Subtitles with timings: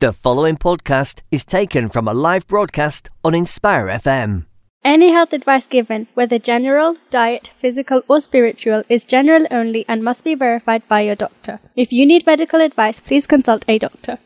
[0.00, 4.46] The following podcast is taken from a live broadcast on Inspire FM.
[4.84, 10.22] Any health advice given, whether general, diet, physical, or spiritual, is general only and must
[10.22, 11.58] be verified by your doctor.
[11.74, 14.20] If you need medical advice, please consult a doctor.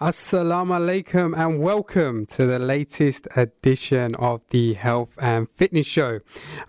[0.00, 6.20] Assalamu alaikum and welcome to the latest edition of the Health and Fitness Show.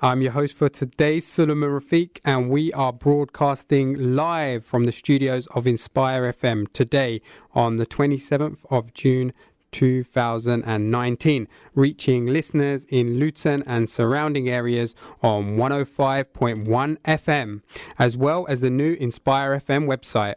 [0.01, 5.47] I'm your host for today, Suleiman Rafiq, and we are broadcasting live from the studios
[5.55, 7.21] of Inspire FM today
[7.53, 9.31] on the 27th of June
[9.71, 17.61] 2019, reaching listeners in Luton and surrounding areas on 105.1 FM,
[17.97, 20.35] as well as the new Inspire FM website.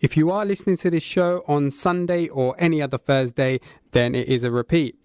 [0.00, 3.60] If you are listening to this show on Sunday or any other Thursday,
[3.92, 4.98] then it is a repeat.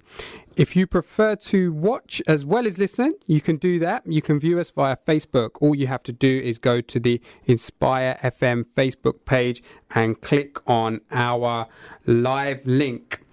[0.56, 4.04] If you prefer to watch as well as listen, you can do that.
[4.08, 5.52] You can view us via Facebook.
[5.62, 10.58] All you have to do is go to the Inspire FM Facebook page and click
[10.68, 11.68] on our
[12.08, 13.24] live link.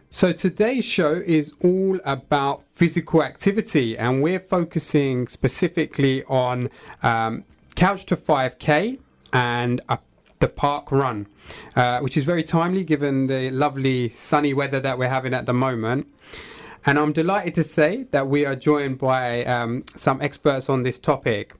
[0.09, 6.71] So today's show is all about physical activity, and we're focusing specifically on
[7.03, 7.43] um,
[7.75, 8.97] Couch to 5K
[9.31, 9.99] and a,
[10.39, 11.27] the park run,
[11.75, 15.53] uh, which is very timely given the lovely sunny weather that we're having at the
[15.53, 16.07] moment.
[16.85, 20.97] And I'm delighted to say that we are joined by um, some experts on this
[20.99, 21.53] topic.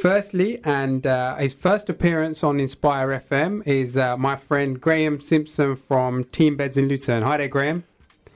[0.00, 5.76] Firstly, and uh, his first appearance on Inspire FM is uh, my friend Graham Simpson
[5.76, 7.22] from Team Beds in Luton.
[7.22, 7.84] Hi there, Graham.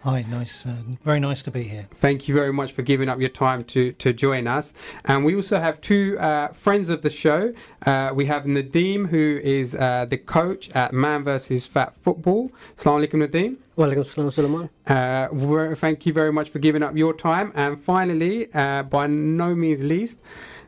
[0.05, 1.89] Hi, nice, uh, very nice to be here.
[1.95, 4.75] Thank you very much for giving up your time to, to join us.
[5.07, 7.55] And we also have two uh, friends of the show.
[7.87, 11.65] Uh, we have Nadeem, who is uh, the coach at Man vs.
[11.65, 12.51] Fat Football.
[12.77, 13.57] Assalamu alaikum, Nadeem.
[13.79, 14.69] Walaikum salam, Sulaiman.
[14.87, 17.51] Uh, thank you very much for giving up your time.
[17.55, 20.19] And finally, uh, by no means least,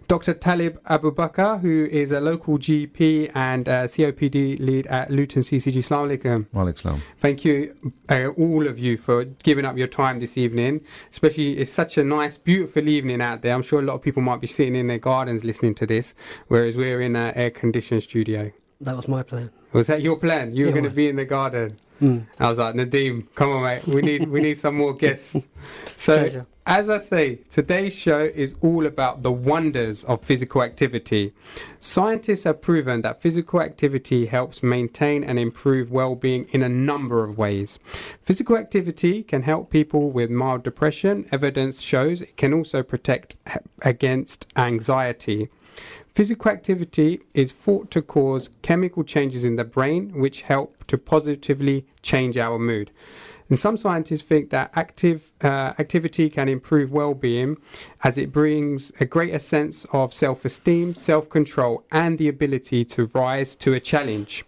[0.08, 0.34] Dr.
[0.34, 5.78] Talib Abu Bakr, who is a local GP and uh, COPD lead at Luton CCG.
[5.78, 6.46] Assalamu alaikum.
[6.54, 7.00] Walaikum.
[7.20, 7.74] Thank you,
[8.08, 10.82] uh, all of you, for giving up your time this evening.
[11.10, 13.52] Especially, it's such a nice, beautiful evening out there.
[13.52, 16.14] I'm sure a lot of people might be sitting in their gardens listening to this,
[16.46, 18.52] whereas we're in an air conditioned studio.
[18.80, 19.50] That was my plan.
[19.72, 20.54] Was that your plan?
[20.54, 21.78] You were going to be in the garden.
[22.00, 22.26] Mm.
[22.38, 23.86] I was like, Nadeem, come on, mate.
[23.86, 25.34] We need we need some more guests.
[25.96, 26.46] So, Pleasure.
[26.66, 31.32] as I say, today's show is all about the wonders of physical activity.
[31.80, 37.38] Scientists have proven that physical activity helps maintain and improve well-being in a number of
[37.38, 37.78] ways.
[38.22, 41.26] Physical activity can help people with mild depression.
[41.32, 43.36] Evidence shows it can also protect
[43.82, 45.48] against anxiety.
[46.14, 51.86] Physical activity is thought to cause chemical changes in the brain which help to positively
[52.02, 52.90] change our mood.
[53.48, 57.58] And some scientists think that active uh, activity can improve well-being
[58.02, 63.72] as it brings a greater sense of self-esteem, self-control and the ability to rise to
[63.72, 64.44] a challenge.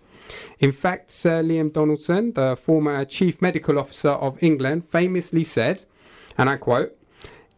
[0.58, 5.84] In fact, Sir Liam Donaldson, the former Chief Medical Officer of England, famously said,
[6.36, 6.96] and I quote,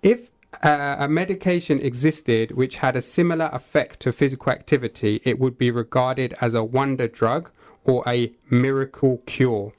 [0.03, 0.30] if
[0.63, 5.71] uh, a medication existed which had a similar effect to physical activity, it would be
[5.71, 7.51] regarded as a wonder drug
[7.85, 9.73] or a miracle cure.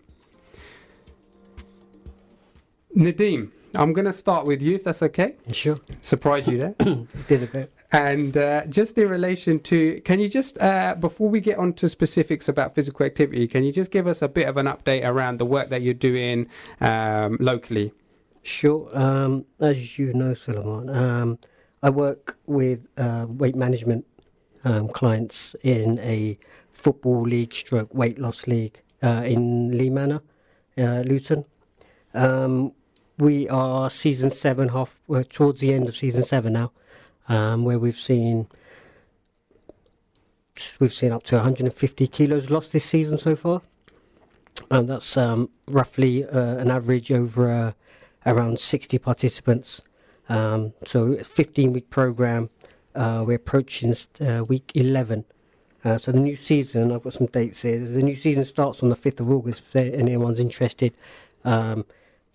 [2.95, 5.35] Nadeem, I'm going to start with you if that's okay.
[5.51, 5.75] Sure.
[6.01, 6.75] Surprise you there.
[7.27, 7.73] Did a bit.
[7.91, 11.87] And uh, just in relation to, can you just, uh, before we get on to
[11.87, 15.37] specifics about physical activity, can you just give us a bit of an update around
[15.37, 16.47] the work that you're doing
[16.81, 17.93] um, locally?
[18.45, 18.95] Sure.
[18.95, 21.39] Um, as you know, Suleiman, um,
[21.81, 24.05] I work with uh, weight management
[24.63, 26.37] um, clients in a
[26.69, 30.21] football league stroke weight loss league uh, in Lea Manor,
[30.77, 31.45] uh, Luton.
[32.13, 32.73] Um,
[33.17, 36.71] we are season seven, half we're towards the end of season seven now,
[37.27, 38.47] um, where we've seen
[40.79, 43.63] we've seen up to 150 kilos lost this season so far,
[44.69, 47.71] and that's um, roughly uh, an average over uh,
[48.25, 49.81] around 60 participants.
[50.27, 52.49] Um, so, 15 week program.
[52.95, 55.25] Uh, we're approaching uh, week 11.
[55.83, 57.79] Uh, so the new season, I've got some dates here.
[57.79, 59.63] The new season starts on the 5th of August.
[59.73, 60.95] If anyone's interested,
[61.43, 61.85] um,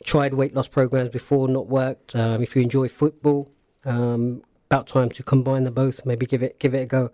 [0.05, 2.15] tried weight loss programs before, not worked.
[2.15, 3.51] Um, if you enjoy football,
[3.85, 6.07] um, about time to combine them both.
[6.07, 7.11] Maybe give it give it a go.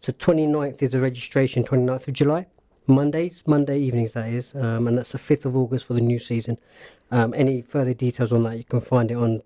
[0.00, 1.62] So 29th is the registration.
[1.62, 2.46] 29th of July,
[2.86, 6.18] Mondays, Monday evenings that is, um, and that's the 5th of August for the new
[6.18, 6.58] season.
[7.10, 9.42] Um, any further details on that, you can find it on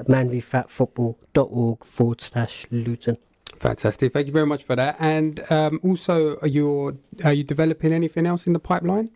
[0.00, 3.16] manvfatfootball.org forward slash Luton.
[3.56, 4.12] Fantastic.
[4.12, 4.96] Thank you very much for that.
[4.98, 9.10] And um, also, are you are you developing anything else in the pipeline?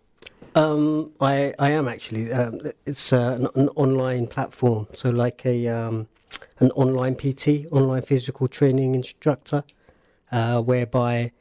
[0.54, 2.32] Um, I I am actually.
[2.32, 6.06] Um, it's uh, an, an, online platform, so like a um,
[6.60, 9.64] an online PT, online physical training instructor,
[10.30, 11.32] uh, whereby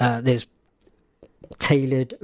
[0.00, 0.46] uh, there's
[1.58, 2.14] tailored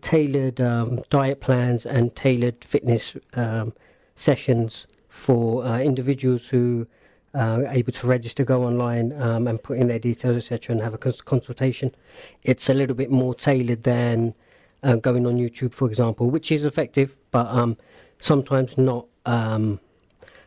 [0.00, 3.72] tailored um, diet plans and tailored fitness um,
[4.14, 6.86] sessions for uh, individuals who
[7.34, 10.94] uh, able to register, go online um, and put in their details, etc., and have
[10.94, 11.94] a cons- consultation.
[12.42, 14.34] It's a little bit more tailored than
[14.82, 17.76] uh, going on YouTube, for example, which is effective, but um,
[18.18, 19.80] sometimes not um,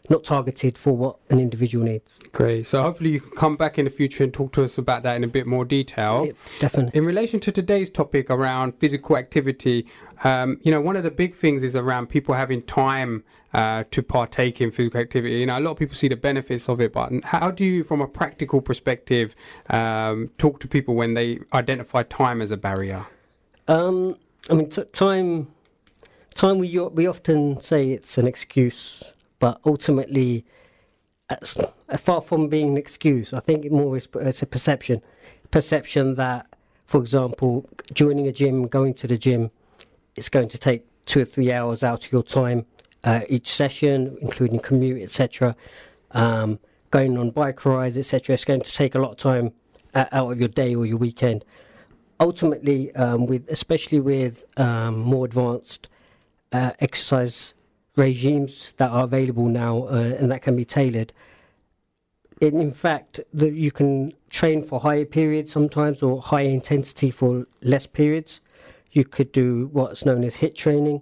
[0.10, 2.18] not targeted for what an individual needs.
[2.32, 2.66] Great.
[2.66, 5.16] So hopefully you can come back in the future and talk to us about that
[5.16, 6.26] in a bit more detail.
[6.26, 6.98] Yeah, definitely.
[6.98, 9.86] In relation to today's topic around physical activity,
[10.24, 13.24] um, you know, one of the big things is around people having time
[13.54, 15.36] uh, to partake in physical activity.
[15.36, 17.84] You know, a lot of people see the benefits of it, but how do you,
[17.84, 19.36] from a practical perspective,
[19.70, 23.06] um, talk to people when they identify time as a barrier?
[23.68, 24.18] Um,
[24.50, 25.50] I mean, t- time.
[26.36, 30.46] Time we we often say it's an excuse, but ultimately,
[31.98, 35.02] far from being an excuse, I think it more is it's a perception.
[35.52, 36.48] Perception that,
[36.86, 39.52] for example, joining a gym, going to the gym,
[40.16, 42.66] it's going to take two or three hours out of your time
[43.04, 45.56] uh, each session, including commute, etc.
[46.12, 46.60] Um,
[46.92, 48.34] going on bike rides, etc.
[48.34, 49.54] It's going to take a lot of time
[49.94, 51.46] uh, out of your day or your weekend.
[52.20, 55.88] Ultimately, um, with especially with um, more advanced
[56.52, 57.54] uh, exercise
[57.96, 61.14] regimes that are available now uh, and that can be tailored.
[62.40, 67.46] In, in fact, the, you can train for higher periods sometimes or higher intensity for
[67.62, 68.42] less periods.
[68.92, 71.02] You could do what's known as HIIT training.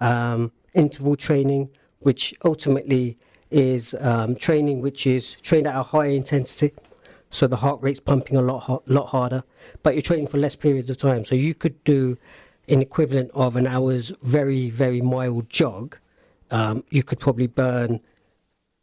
[0.00, 3.16] Um, interval training, which ultimately
[3.50, 6.72] is um, training which is trained at a higher intensity.
[7.30, 9.44] So the heart rate's pumping a lot, lot harder,
[9.82, 11.24] but you're training for less periods of time.
[11.24, 12.16] So you could do
[12.68, 15.98] an equivalent of an hour's very, very mild jog.
[16.54, 18.00] Um, you could probably burn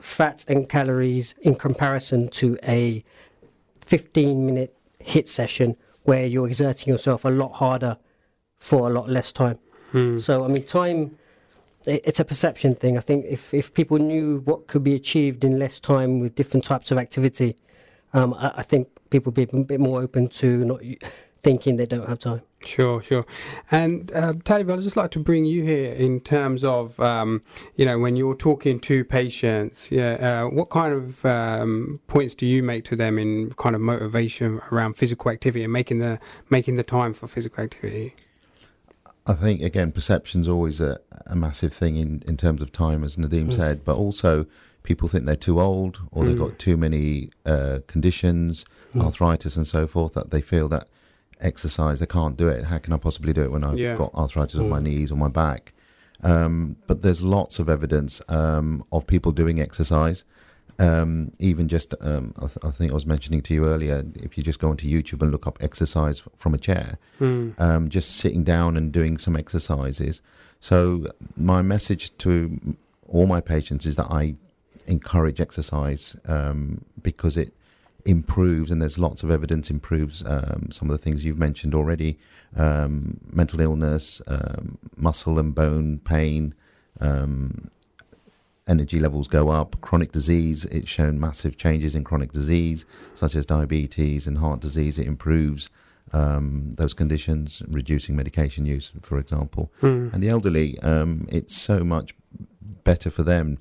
[0.01, 3.01] fat and calories in comparison to a
[3.79, 7.97] 15 minute HIIT session where you're exerting yourself a lot harder
[8.59, 9.57] for a lot less time.
[9.91, 10.19] Hmm.
[10.19, 11.17] So, I mean, time
[11.87, 12.97] it's a perception thing.
[12.97, 16.65] I think if, if people knew what could be achieved in less time with different
[16.65, 17.55] types of activity,
[18.13, 20.81] um, I, I, think people would be a bit more open to not
[21.41, 22.41] thinking they don't have time.
[22.63, 23.23] Sure, sure.
[23.71, 27.41] And uh, Talib, I'd just like to bring you here in terms of, um,
[27.75, 32.45] you know, when you're talking to patients, yeah, uh, what kind of um, points do
[32.45, 36.19] you make to them in kind of motivation around physical activity and making the
[36.49, 38.13] making the time for physical activity?
[39.25, 43.17] I think again, perception's always a, a massive thing in, in terms of time, as
[43.17, 43.53] Nadeem mm.
[43.53, 43.83] said.
[43.83, 44.45] But also,
[44.83, 46.27] people think they're too old or mm.
[46.27, 49.03] they've got too many uh, conditions, mm.
[49.03, 50.87] arthritis and so forth, that they feel that
[51.41, 52.65] exercise they can't do it.
[52.65, 53.95] How can I possibly do it when I've yeah.
[53.95, 54.83] got arthritis on my mm.
[54.83, 55.73] knees or my back?
[56.23, 60.23] Um, but there's lots of evidence um, of people doing exercise
[60.81, 64.35] um, even just, um, I, th- I, think I was mentioning to you earlier, if
[64.35, 67.59] you just go onto YouTube and look up exercise from a chair, mm.
[67.61, 70.21] um, just sitting down and doing some exercises.
[70.59, 72.75] So, my message to
[73.07, 74.35] all my patients is that I
[74.87, 77.53] encourage exercise um, because it
[78.05, 82.17] improves, and there's lots of evidence improves um, some of the things you've mentioned already
[82.55, 84.21] um, mental illness,
[84.97, 86.53] muscle and bone pain.
[86.99, 87.69] Um,
[88.67, 89.79] energy levels go up.
[89.81, 94.99] Chronic disease, it's shown massive changes in chronic disease, such as diabetes and heart disease.
[94.99, 95.69] It improves
[96.13, 99.71] um, those conditions, reducing medication use, for example.
[99.81, 100.13] Mm.
[100.13, 102.13] And the elderly, um, it's so much
[102.83, 103.59] better for them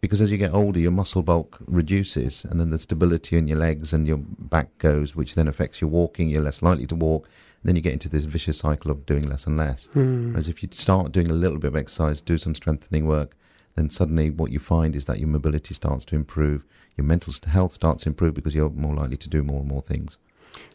[0.00, 3.58] because as you get older, your muscle bulk reduces, and then the stability in your
[3.58, 6.28] legs and your back goes, which then affects your walking.
[6.28, 7.28] You're less likely to walk.
[7.62, 9.88] Then you get into this vicious cycle of doing less and less.
[9.94, 10.30] Mm.
[10.30, 13.36] Whereas if you start doing a little bit of exercise, do some strengthening work,
[13.74, 16.64] then suddenly what you find is that your mobility starts to improve,
[16.96, 19.82] your mental health starts to improve because you're more likely to do more and more
[19.82, 20.16] things.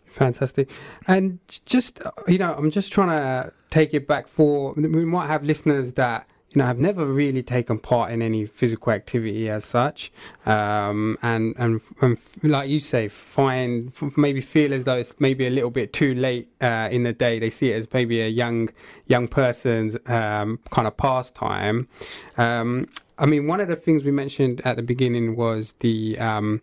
[0.05, 0.71] Fantastic.
[1.07, 5.27] And just, uh, you know, I'm just trying to take it back for, we might
[5.27, 9.65] have listeners that, you know, have never really taken part in any physical activity as
[9.65, 10.11] such.
[10.45, 15.49] Um, and, and, and like you say, find, maybe feel as though it's maybe a
[15.49, 17.39] little bit too late uh, in the day.
[17.39, 18.69] They see it as maybe a young,
[19.07, 21.89] young person's um, kind of pastime.
[22.37, 26.61] Um, I mean, one of the things we mentioned at the beginning was the um,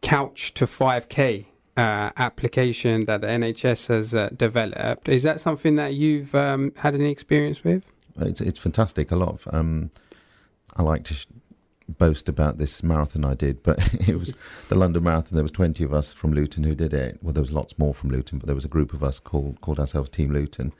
[0.00, 1.46] couch to 5K
[1.76, 5.08] uh, application that the NHS has uh, developed.
[5.08, 7.84] Is that something that you've um, had any experience with?
[8.20, 9.10] It's it's fantastic.
[9.10, 9.90] A lot of um,
[10.76, 11.26] I like to sh-
[11.88, 14.34] boast about this marathon I did, but it was
[14.68, 15.34] the London Marathon.
[15.34, 17.18] There was twenty of us from Luton who did it.
[17.22, 19.60] Well, there was lots more from Luton, but there was a group of us called
[19.60, 20.72] called ourselves Team Luton.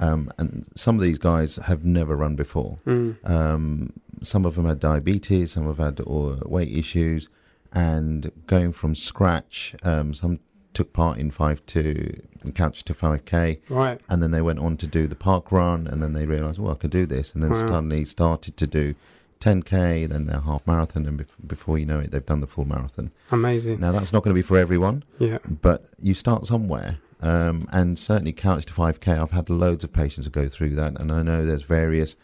[0.00, 2.78] Um, and some of these guys have never run before.
[2.86, 3.28] Mm.
[3.28, 3.92] Um,
[4.22, 7.28] some of them had diabetes, some have had uh, weight issues,
[7.72, 9.74] and going from scratch.
[9.82, 10.38] Um, some
[10.74, 12.20] took part in five to
[12.54, 14.00] couch to five k, Right.
[14.08, 16.72] and then they went on to do the park run, and then they realised, well,
[16.72, 17.58] I could do this, and then Wow.
[17.66, 18.94] suddenly started to do
[19.40, 22.64] 10k, then their half marathon, and bef- before you know it, they've done the full
[22.64, 23.10] marathon.
[23.30, 23.80] Amazing.
[23.80, 25.38] Now that's not going to be for everyone, Yeah.
[25.62, 26.98] but you start somewhere.
[27.20, 31.00] Um, and certainly couch to 5k, I've had loads of patients who go through that,
[31.00, 32.16] and I know there's various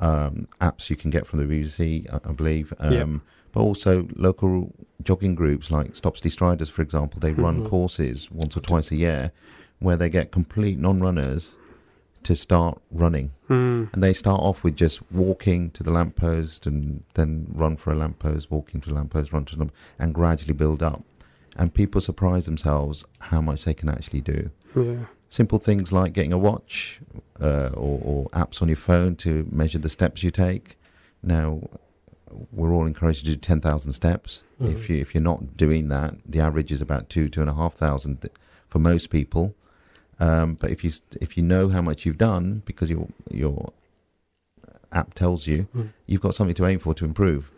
[0.00, 2.72] um, apps you can get from the BBC, I, I believe.
[2.78, 3.04] Um, Yeah.
[3.52, 7.68] But also local jogging groups like Stopsley Striders, for example, they run Mhm.
[7.68, 9.32] courses once or twice a year
[9.78, 11.54] where they get complete non-runners
[12.24, 13.88] to start running, Mm.
[13.92, 17.96] and they start off with just walking to the lamppost and then run for a
[17.96, 21.02] lamppost, walking to the lamppost, run to them, and gradually build up.
[21.56, 24.50] And people surprise themselves how much they can actually do.
[24.76, 25.06] Yeah.
[25.28, 27.00] Simple things like getting a watch
[27.40, 30.76] uh, or, or apps on your phone to measure the steps you take.
[31.22, 31.60] Now,
[32.52, 34.42] we're all encouraged to do 10,000 steps.
[34.60, 34.72] Mhm.
[34.72, 37.54] If, you, if you're not doing that, the average is about two, two and a
[37.54, 38.32] half thousand th-
[38.68, 39.54] for most people.
[40.20, 43.72] Um, but if you if you know how much you've done because your your
[44.92, 45.90] app tells you, Mm.
[46.06, 47.50] you've got something to aim for to improve.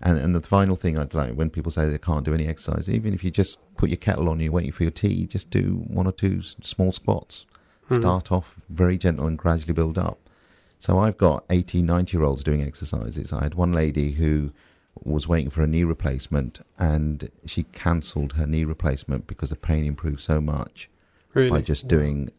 [0.00, 2.88] And and the final thing I'd like when people say they can't do any exercise,
[2.88, 5.50] even if you just put your kettle on and you're waiting for your tea, just
[5.50, 7.46] do one or two small squats.
[7.90, 7.96] Mhm.
[7.96, 10.18] Start off very gentle and gradually build up.
[10.78, 13.32] So I've got 80, 90 year olds doing exercises.
[13.32, 14.52] I had one lady who
[15.04, 19.84] was waiting for a knee replacement and she cancelled her knee replacement because the pain
[19.84, 20.88] improved so much
[21.34, 21.50] Really.
[21.50, 22.30] by just doing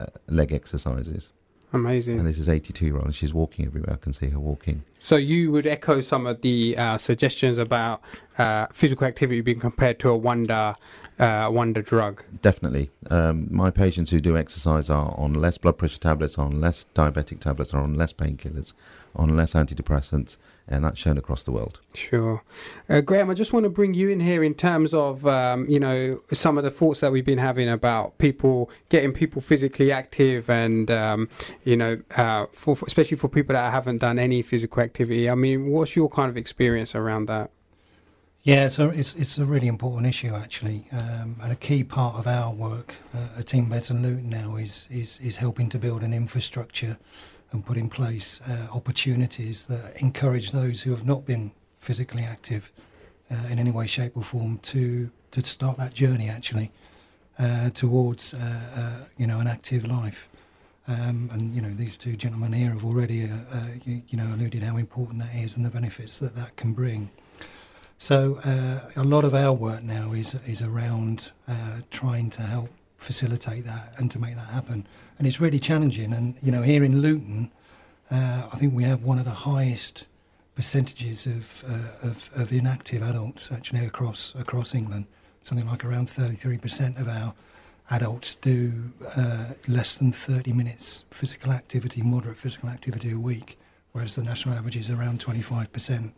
[0.00, 1.32] uh, leg exercises.
[1.74, 2.18] Amazing.
[2.18, 3.94] And this is 82 year old and she's walking everywhere.
[3.94, 4.84] I can see her walking.
[4.98, 8.02] So you would echo some of the uh, suggestions about
[8.36, 10.74] uh, physical activity being compared to a wonder,
[11.22, 12.24] uh, wonder drug.
[12.42, 12.90] Definitely.
[13.08, 17.38] Um, my patients who do exercise are on less blood pressure tablets, on less diabetic
[17.38, 18.72] tablets, are on less painkillers,
[19.14, 20.36] on less antidepressants,
[20.66, 21.78] and that's shown across the world.
[21.94, 22.42] Sure,
[22.88, 23.30] uh, Graham.
[23.30, 26.58] I just want to bring you in here in terms of um, you know some
[26.58, 31.28] of the thoughts that we've been having about people getting people physically active, and um,
[31.62, 35.30] you know, uh, for, especially for people that haven't done any physical activity.
[35.30, 37.52] I mean, what's your kind of experience around that?
[38.44, 42.26] Yeah, so it's it's a really important issue actually, um, and a key part of
[42.26, 46.02] our work uh, at Team Beds and Luton now is is is helping to build
[46.02, 46.98] an infrastructure
[47.52, 52.72] and put in place uh, opportunities that encourage those who have not been physically active
[53.30, 56.72] uh, in any way, shape, or form to to start that journey actually
[57.38, 60.28] uh, towards uh, uh, you know an active life.
[60.88, 63.30] Um, and you know these two gentlemen here have already
[63.84, 67.10] you, you know alluded how important that is and the benefits that that can bring.
[68.02, 72.68] So uh, a lot of our work now is is around uh, trying to help
[72.96, 74.88] facilitate that and to make that happen.
[75.18, 76.12] And it's really challenging.
[76.12, 77.52] And you know, here in Luton,
[78.10, 80.06] uh, I think we have one of the highest
[80.56, 85.06] percentages of, uh, of of inactive adults actually across across England.
[85.44, 87.34] Something like around thirty three percent of our
[87.88, 93.58] adults do uh, less than 30 minutes physical activity, moderate physical activity a week,
[93.92, 96.12] whereas the national average is around 25%.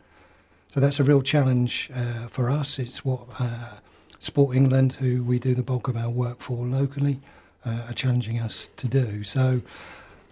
[0.75, 2.81] So that's a real challenge uh, for us.
[2.81, 3.75] It's what uh,
[4.19, 7.21] Sport England, who we do the bulk of our work for locally,
[7.65, 9.23] uh, are challenging us to do.
[9.23, 9.63] So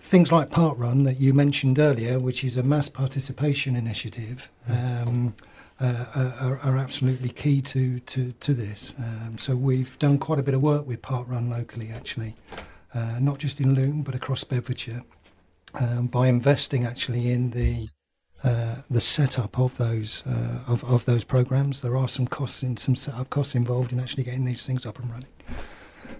[0.00, 5.36] things like Park Run that you mentioned earlier, which is a mass participation initiative, um,
[5.78, 6.06] uh,
[6.40, 8.94] are, are absolutely key to, to, to this.
[8.98, 12.34] Um, so we've done quite a bit of work with Park Run locally, actually,
[12.92, 15.04] uh, not just in Luton but across Bedfordshire,
[15.74, 17.90] um, by investing actually in the
[18.44, 21.80] uh, the setup of those uh, of, of those programs.
[21.82, 24.98] There are some costs in some setup costs involved in actually getting these things up
[24.98, 25.28] and running.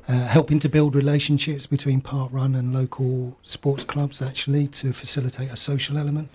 [0.08, 5.50] Uh, helping to build relationships between Park Run and local sports clubs actually to facilitate
[5.50, 6.28] a social element.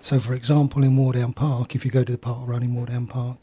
[0.00, 3.08] So, for example, in Wardown Park, if you go to the Park Run in Wardown
[3.08, 3.38] Park,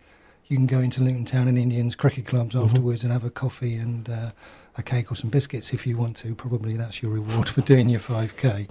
[0.48, 3.76] you can go into Luton Town and Indians cricket clubs afterwards and have a coffee
[3.76, 4.32] and uh,
[4.78, 6.36] a cake or some biscuits if you want to.
[6.36, 8.70] Probably that's your reward for doing your 5k.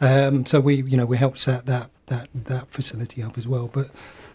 [0.00, 3.68] Um, so we, you know, we helped set that that that facility up as well.
[3.72, 3.90] But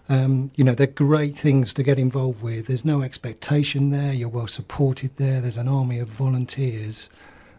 [0.09, 2.67] um, you know, they're great things to get involved with.
[2.67, 4.13] There's no expectation there.
[4.13, 5.41] You're well supported there.
[5.41, 7.09] There's an army of volunteers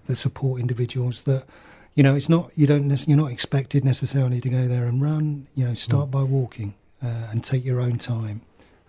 [0.07, 1.45] that support individuals that.
[1.95, 5.49] You know, it's not you don't you're not expected necessarily to go there and run.
[5.57, 6.12] You know, start mm.
[6.12, 8.43] by walking uh, and take your own time.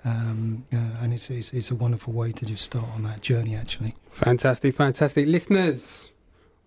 [0.09, 3.55] Um, uh, and it's, it's, it's a wonderful way to just start on that journey.
[3.55, 6.09] Actually, fantastic, fantastic, listeners.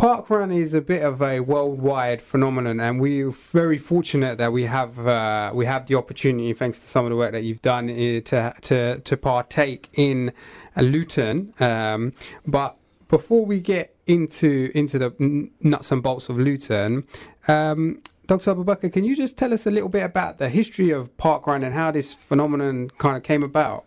[0.00, 4.98] Parkrun is a bit of a worldwide phenomenon, and we're very fortunate that we have
[5.06, 8.20] uh, we have the opportunity, thanks to some of the work that you've done, uh,
[8.24, 10.32] to to to partake in
[10.74, 11.52] Luton.
[11.60, 12.14] Um,
[12.46, 12.78] but
[13.08, 17.04] before we get into into the nuts and bolts of Luton,
[17.46, 18.54] um, Dr.
[18.54, 21.74] Abubakar, can you just tell us a little bit about the history of parkrun and
[21.74, 23.84] how this phenomenon kind of came about?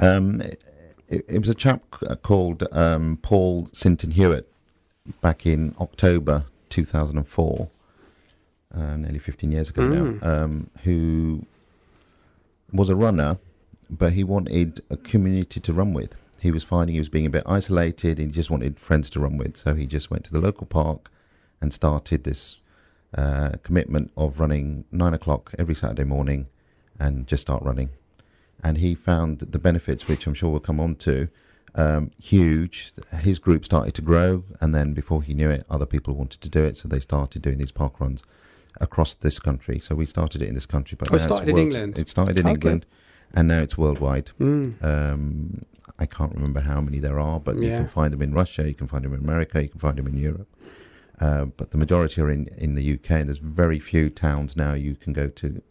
[0.00, 0.42] Um,
[1.14, 1.82] it, it was a chap
[2.22, 4.50] called um, Paul Sinton Hewitt
[5.20, 7.68] back in October 2004,
[8.74, 10.22] uh, nearly 15 years ago mm.
[10.22, 11.46] now, um, who
[12.72, 13.38] was a runner,
[13.88, 16.16] but he wanted a community to run with.
[16.40, 19.20] He was finding he was being a bit isolated and he just wanted friends to
[19.20, 19.56] run with.
[19.56, 21.10] So he just went to the local park
[21.60, 22.58] and started this
[23.16, 26.48] uh, commitment of running nine o'clock every Saturday morning
[26.98, 27.90] and just start running
[28.64, 31.28] and he found the benefits, which I'm sure we'll come on to,
[31.74, 32.92] um, huge.
[33.20, 36.48] His group started to grow, and then before he knew it, other people wanted to
[36.48, 38.22] do it, so they started doing these park runs
[38.80, 39.78] across this country.
[39.78, 41.98] So we started it in this country, but oh, it started in England.
[41.98, 42.52] It started in okay.
[42.52, 42.86] England,
[43.34, 44.30] and now it's worldwide.
[44.40, 44.82] Mm.
[44.82, 45.62] Um,
[45.98, 47.70] I can't remember how many there are, but yeah.
[47.70, 49.98] you can find them in Russia, you can find them in America, you can find
[49.98, 50.48] them in Europe.
[51.20, 54.72] Uh, but the majority are in, in the UK, and there's very few towns now
[54.72, 55.62] you can go to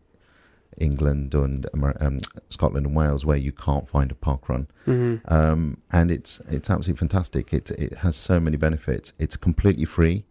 [0.77, 1.67] England and
[1.99, 5.33] um, Scotland and Wales where you can't find a park run, mm-hmm.
[5.33, 7.53] um, and it's it's absolutely fantastic.
[7.53, 9.13] It it has so many benefits.
[9.19, 10.25] It's completely free.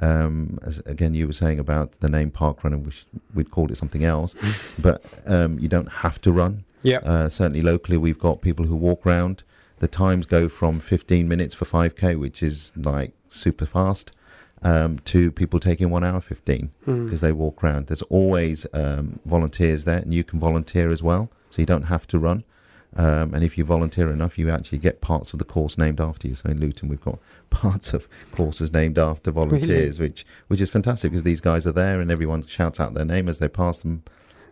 [0.00, 2.92] Um, as, again, you were saying about the name park run, and we
[3.34, 4.82] we'd called it something else, mm-hmm.
[4.86, 6.64] but um, you don't have to run.
[6.82, 6.98] Yeah.
[6.98, 9.42] Uh, certainly locally, we've got people who walk around.
[9.78, 14.12] The times go from 15 minutes for 5k, which is like super fast,
[14.66, 17.20] um, to people taking one hour 15 because mm.
[17.20, 17.86] they walk around.
[17.86, 22.08] There's always um, volunteers there, and you can volunteer as well, so you don't have
[22.08, 22.42] to run.
[22.96, 26.26] Um, and if you volunteer enough, you actually get parts of the course named after
[26.26, 26.34] you.
[26.34, 30.10] So in Luton, we've got parts of courses named after volunteers, really?
[30.10, 33.28] which which is fantastic because these guys are there, and everyone shouts out their name
[33.28, 34.02] as they pass them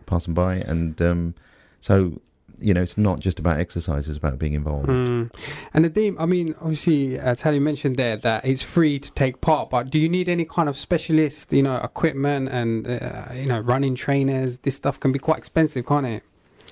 [0.05, 0.55] pass them by.
[0.55, 1.35] And um,
[1.81, 2.21] so
[2.59, 4.87] you know, it's not just about exercise; it's about being involved.
[4.87, 5.33] Mm.
[5.73, 9.69] And Nadeem, I mean, obviously, as Tally mentioned there, that it's free to take part.
[9.69, 13.59] But do you need any kind of specialist, you know, equipment and uh, you know,
[13.59, 14.59] running trainers?
[14.59, 16.23] This stuff can be quite expensive, can't it?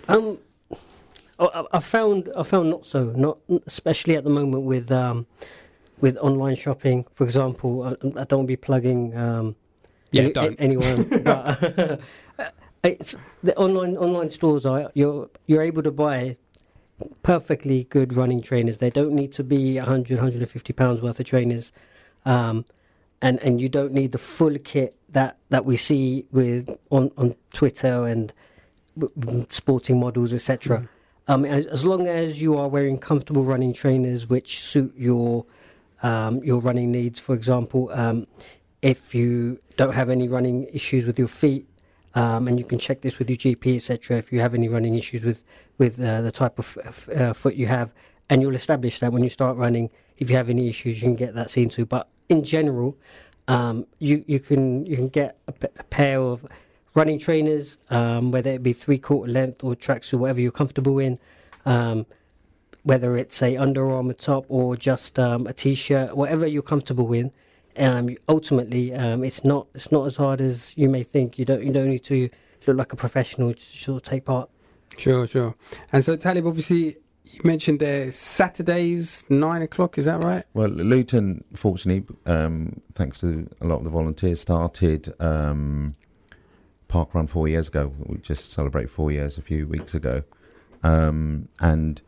[0.08, 0.39] Um,
[1.39, 5.26] I, found I found not so, not especially at the moment with um,
[6.00, 7.06] with online shopping.
[7.13, 9.15] For example, I, I don't be plugging.
[9.17, 9.56] Um,
[10.12, 10.56] yeah, any, don't.
[10.60, 11.04] anyone.
[11.24, 12.00] but,
[12.84, 16.38] it's the online online stores are you're you're able to buy
[17.24, 18.78] perfectly good running trainers.
[18.78, 21.72] They don't need to be 100, 150 pounds worth of trainers,
[22.26, 22.65] um,
[23.22, 27.36] and and you don't need the full kit that, that we see with on, on
[27.54, 28.34] Twitter and
[29.50, 30.80] sporting models, etc.
[30.80, 30.88] Mm.
[31.26, 35.46] Um, as, as long as you are wearing comfortable running trainers which suit your
[36.02, 38.28] um, your running needs, for example, um,
[38.82, 41.65] if you don't have any running issues with your feet,
[42.15, 44.17] um, and you can check this with your GP, etc.
[44.17, 45.43] If you have any running issues with
[45.78, 47.93] with uh, the type of uh, foot you have,
[48.30, 49.89] and you'll establish that when you start running.
[50.17, 51.86] If you have any issues, you can get that seen to.
[51.86, 52.97] But in general,
[53.47, 56.45] um, you you can you can get a, pair of
[56.93, 60.99] running trainers, um, whether it be three quarter length or tracks or whatever you're comfortable
[60.99, 61.19] in.
[61.65, 62.06] Um,
[62.84, 67.32] whether it's a Under Armour top or just um, a t-shirt, whatever you're comfortable with,
[67.78, 71.38] um, ultimately, um, it's not it's not as hard as you may think.
[71.40, 72.30] You don't you don't need to
[72.68, 74.50] look like a professional to sort of take part.
[74.98, 75.56] Sure, sure.
[75.92, 79.98] And so, Talib, obviously, you mentioned there Saturdays nine o'clock.
[79.98, 80.46] Is that right?
[80.54, 85.96] Well, Luton, fortunately, um, thanks to a lot of the volunteers, started um,
[86.88, 87.94] Park Run four years ago.
[88.06, 90.24] We just celebrated four years a few weeks ago,
[90.84, 92.02] um, and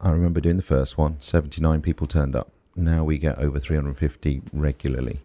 [0.00, 1.16] I remember doing the first one.
[1.20, 5.20] Seventy nine people turned up now we get over 350 regularly.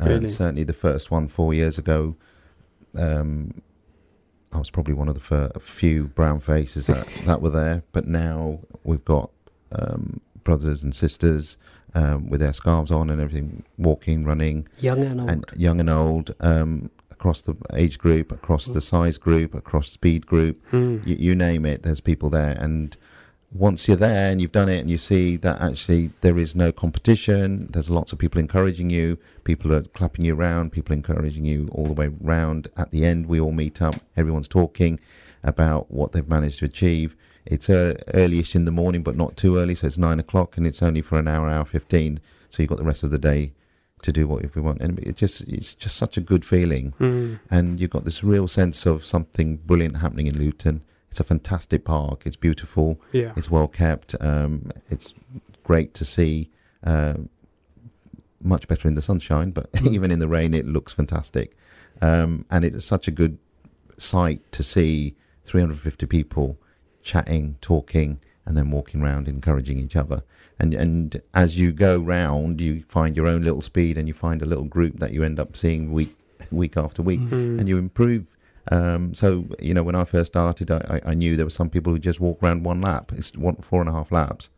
[0.00, 0.14] Uh, really?
[0.16, 2.16] And certainly the first one four years ago,
[2.98, 3.60] um,
[4.52, 7.82] I was probably one of the fir- few brown faces that, that were there.
[7.92, 9.30] But now we've got
[9.72, 11.58] um, brothers and sisters
[11.94, 15.30] um, with their scarves on and everything, walking, running, Young and old.
[15.30, 20.26] and young and old, um, across the age group, across the size group, across speed
[20.26, 21.06] group, Mm.
[21.06, 21.82] you, you name it.
[21.82, 22.96] There's people there, and
[23.54, 26.72] once you're there and you've done it, and you see that actually there is no
[26.72, 27.68] competition.
[27.70, 29.16] There's lots of people encouraging you.
[29.44, 30.72] People are clapping you around.
[30.72, 32.68] People encouraging you all the way round.
[32.76, 33.94] At the end, we all meet up.
[34.16, 34.98] Everyone's talking
[35.44, 37.14] about what they've managed to achieve.
[37.46, 39.74] It's uh, early-ish in the morning, but not too early.
[39.74, 42.20] So it's nine o'clock, and it's only for an hour, hour fifteen.
[42.48, 43.52] So you've got the rest of the day
[44.02, 44.80] to do what if we want.
[44.80, 47.40] And it just it's just such a good feeling Mm.
[47.50, 50.82] and you've got this real sense of something brilliant happening in Luton.
[51.14, 52.22] It's a fantastic park.
[52.26, 53.00] It's beautiful.
[53.12, 53.34] Yeah.
[53.36, 54.16] It's well kept.
[54.20, 55.14] Um, it's
[55.62, 56.50] great to see.
[56.82, 57.28] Um
[58.42, 61.56] much better in the sunshine, but even in the rain, it looks fantastic.
[62.02, 63.38] Um, and it's such a good
[63.96, 65.14] sight to see
[65.46, 66.58] 350 people
[67.02, 70.22] chatting, talking, and then walking around, encouraging each other.
[70.58, 74.42] And and as you go round, you find your own little speed, and you find
[74.42, 76.14] a little group that you end up seeing week
[76.50, 77.60] week after week, Mm.
[77.60, 78.26] and you improve.
[78.72, 81.92] Um, so you know, when I first started, I, I- knew there were some people
[81.92, 83.12] who just walk around one lap.
[83.14, 84.50] It's one four and a half laps,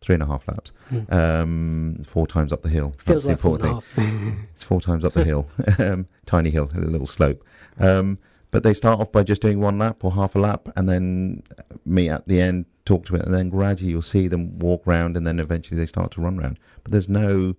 [0.00, 1.12] three and a half laps, Mm.
[1.12, 2.94] um, four times up the hill.
[2.98, 4.46] Feels That's the like four important thing.
[4.54, 7.44] It's four times up the hill, um, tiny hill, a little slope.
[7.78, 8.18] Um,
[8.50, 11.42] but they start off by just doing one lap or half a lap, and then
[11.84, 15.16] me at the end, talk to it, and then gradually you'll see them walk round,
[15.16, 16.58] and then eventually they start to run round.
[16.82, 17.54] But there's no,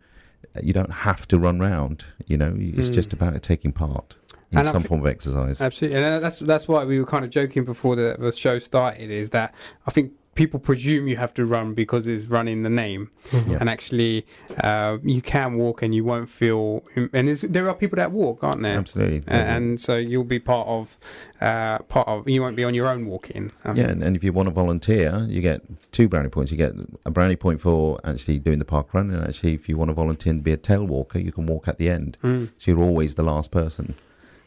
[0.62, 2.04] you don't have to run round.
[2.26, 2.94] You know, it's Mm.
[2.94, 4.18] just about taking part
[4.52, 5.62] in And some thi- form of exercise.
[5.62, 9.10] Absolutely, and that's that's why we were kind of joking before the, the show started.
[9.10, 9.54] Is that
[9.88, 13.58] I think people presume you have to run because it's running the name, Yeah.
[13.60, 14.26] and actually
[14.64, 16.84] uh, you can walk and you won't feel.
[17.14, 18.78] And there are people that walk, aren't there?
[18.78, 19.22] Absolutely.
[19.28, 20.98] A- And so you'll be part of
[21.42, 22.28] uh, part of.
[22.30, 23.52] You won't be on your own walking.
[23.66, 25.62] I Yeah, and, and if you want to volunteer, you get
[25.92, 26.50] two brownie points.
[26.52, 26.74] You get
[27.06, 29.94] a brownie point for actually doing the park run, and actually, if you want to
[29.96, 32.18] volunteer and be a tail walker, you can walk at the end.
[32.24, 32.50] Mm.
[32.58, 33.96] So you're always the last person.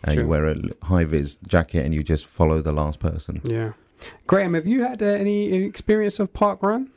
[0.06, 3.40] Uh, you wear a high vis jacket and you just follow the last person.
[3.44, 3.72] Yeah.
[4.26, 6.90] Graham, have you had uh, any experience of park run?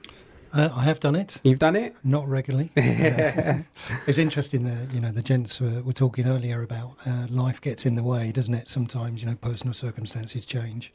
[0.53, 1.95] Uh, I have done it, You've done it.
[2.03, 2.71] not regularly.
[2.77, 3.63] Uh,
[4.07, 7.85] it's interesting that you know the gents were, were talking earlier about uh, life gets
[7.85, 8.67] in the way, doesn't it?
[8.67, 10.93] Sometimes you know personal circumstances change.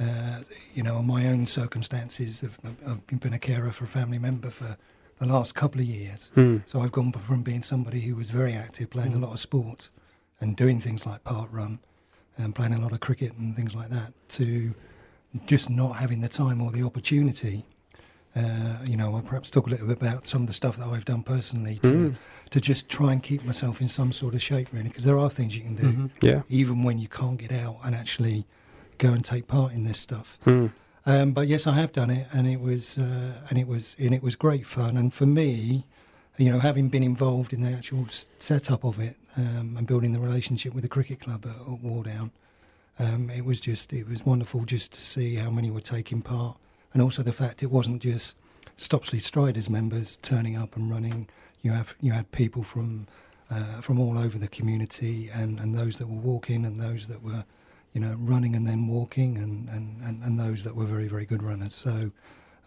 [0.00, 0.40] Uh,
[0.74, 4.76] you know, my own circumstances, I've, I've been a carer for a family member for
[5.18, 6.30] the last couple of years.
[6.34, 6.58] Hmm.
[6.66, 9.90] So I've gone from being somebody who was very active, playing a lot of sport
[10.40, 11.78] and doing things like park run
[12.36, 14.74] and playing a lot of cricket and things like that, to
[15.46, 17.64] just not having the time or the opportunity.
[18.36, 20.86] Uh, you know, I'll perhaps talk a little bit about some of the stuff that
[20.86, 22.16] I've done personally to, Mm.
[22.50, 25.28] to just try and keep myself in some sort of shape, really, because there are
[25.28, 26.10] things you can do, Mhm.
[26.22, 26.42] Yeah.
[26.48, 28.46] even when you can't get out and actually
[28.98, 30.38] go and take part in this stuff.
[30.44, 30.66] Hmm.
[31.04, 34.14] Um, but yes, I have done it, and it was uh, and it was and
[34.14, 34.96] it was great fun.
[34.96, 35.86] And for me,
[36.38, 38.06] you know, having been involved in the actual
[38.38, 42.30] setup of it um, and building the relationship with the cricket club at, at Wardown,
[42.98, 46.56] um, it was just it was wonderful just to see how many were taking part,
[46.92, 48.36] and also the fact it wasn't just
[48.76, 51.28] Stopsley Striders members turning up and running.
[51.62, 53.06] You have you had people from
[53.50, 57.22] uh, from all over the community, and, and those that were walking, and those that
[57.22, 57.44] were
[57.92, 61.24] you know, running and then walking, and, and, and, and those that were very, very
[61.24, 61.74] good runners.
[61.74, 62.10] So,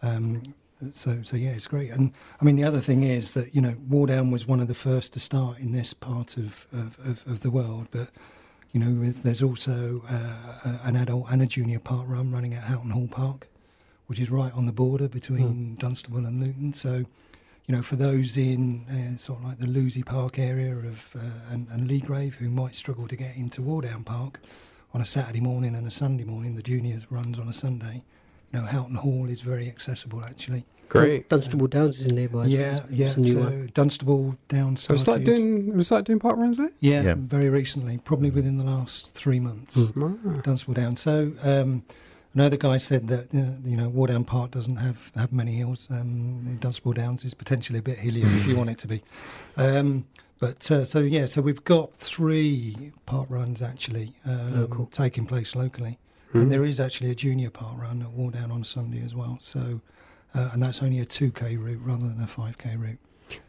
[0.02, 0.42] um,
[0.92, 1.90] so, so yeah, it's great.
[1.90, 4.74] And I mean, the other thing is that you know, Wardown was one of the
[4.74, 8.08] first to start in this part of of, of, of the world, but
[8.72, 12.88] you know, there's, also uh, an adult and a junior park run running at Houghton
[12.88, 13.48] Hall Park,
[14.06, 16.72] which is right on the border between Dunstable and Luton.
[16.74, 17.04] So.
[17.66, 21.20] You know, for those in uh, sort of like the Lewsey Park area of uh,
[21.48, 24.40] and, and Leagrave who might struggle to get into Wardown Park,
[24.94, 26.54] on a Saturday morning and a Sunday morning.
[26.54, 28.04] The juniors runs on a Sunday.
[28.52, 30.64] You know, Houghton Hall is very accessible actually.
[30.88, 31.30] Great.
[31.30, 32.44] Dunstable Downs is nearby.
[32.46, 33.12] yeah, It's yeah.
[33.32, 33.70] So one.
[33.72, 34.82] Dunstable Downs.
[34.82, 35.22] So we started.
[35.22, 36.70] started doing we started doing park runs there.
[36.80, 37.14] yeah, Yeah.
[37.16, 39.76] very recently, probably within the last three months.
[39.78, 40.18] Mm.
[40.26, 40.40] Ah.
[40.42, 41.00] Dunstable Downs.
[41.00, 41.82] So um,
[42.34, 45.88] another guy said that uh, you know Wardown Park doesn't have have many hills.
[45.90, 49.02] Um, Dunstable Downs is potentially a bit hillier if you want it to be.
[49.56, 50.04] Um,
[50.40, 54.86] but uh, so yeah, so we've got three park runs actually um, Local.
[54.86, 55.98] taking place locally,
[56.32, 56.40] Hmm.
[56.40, 59.38] and there is actually a junior park run at Wardown on Sunday as well.
[59.40, 59.80] So.
[60.34, 62.96] Uh, and that's only a 2k route rather than a 5k route.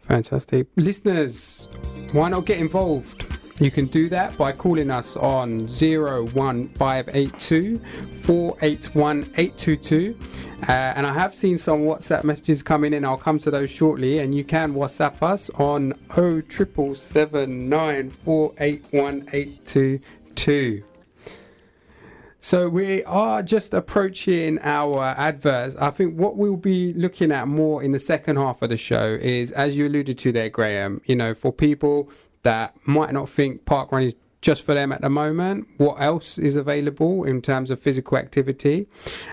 [0.08, 0.68] Fantastic.
[0.76, 1.70] Listeners,
[2.12, 3.62] why not get involved?
[3.62, 10.20] You can do that by calling us on 01582 481 822.
[10.64, 13.04] Uh, and I have seen some WhatsApp messages coming in.
[13.06, 14.20] I'll come to those shortly.
[14.20, 20.84] And you can WhatsApp us on 07779 481 822.
[22.44, 25.78] So we are just approaching our adverts.
[25.78, 29.18] I think what we'll be looking at more in the second half of the show
[29.22, 31.00] is, as you alluded to there, Graham.
[31.06, 32.10] You know, for people
[32.42, 35.70] that might not think parkrun is just for them at the moment.
[35.78, 38.88] What else is available in terms of physical activity,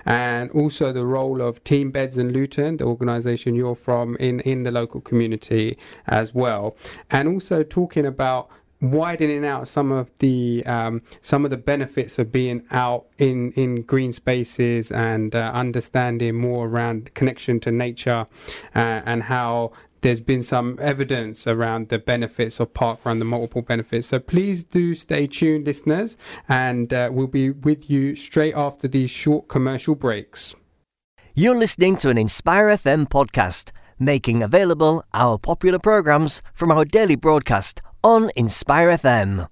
[0.05, 4.63] and also the role of Team Beds and Luton, the organisation you're from, in in
[4.63, 6.77] the local community as well,
[7.09, 8.49] and also talking about
[8.81, 13.83] widening out some of the um, some of the benefits of being out in in
[13.83, 18.27] green spaces and uh, understanding more around connection to nature
[18.75, 24.07] uh, and how there's been some evidence around the benefits of parkrun, the multiple benefits.
[24.07, 26.17] So please do stay tuned, listeners,
[26.49, 30.55] and uh, we'll be with you straight after these short commercial breaks.
[31.35, 37.15] You're listening to an Inspire FM podcast, making available our popular programs from our daily
[37.15, 39.47] broadcast on Inspire FM.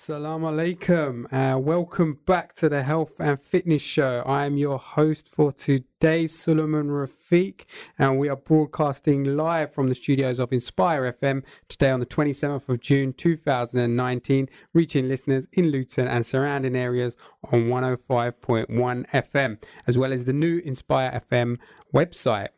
[0.00, 1.26] Assalamu alaikum.
[1.30, 4.22] Uh, welcome back to the Health and Fitness Show.
[4.24, 7.66] I am your host for today, Suleiman Rafiq,
[7.98, 12.66] and we are broadcasting live from the studios of Inspire FM today on the 27th
[12.70, 17.18] of June 2019, reaching listeners in Luton and surrounding areas
[17.52, 21.58] on 105.1 FM, as well as the new Inspire FM
[21.94, 22.48] website.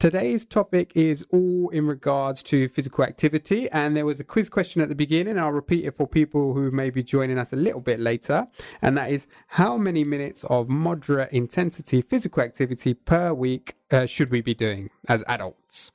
[0.00, 4.80] Today's topic is all in regards to physical activity, and there was a quiz question
[4.80, 5.38] at the beginning.
[5.38, 8.48] I'll repeat it for people who may be joining us a little bit later,
[8.80, 14.30] and that is how many minutes of moderate intensity physical activity per week uh, should
[14.30, 15.90] we be doing as adults?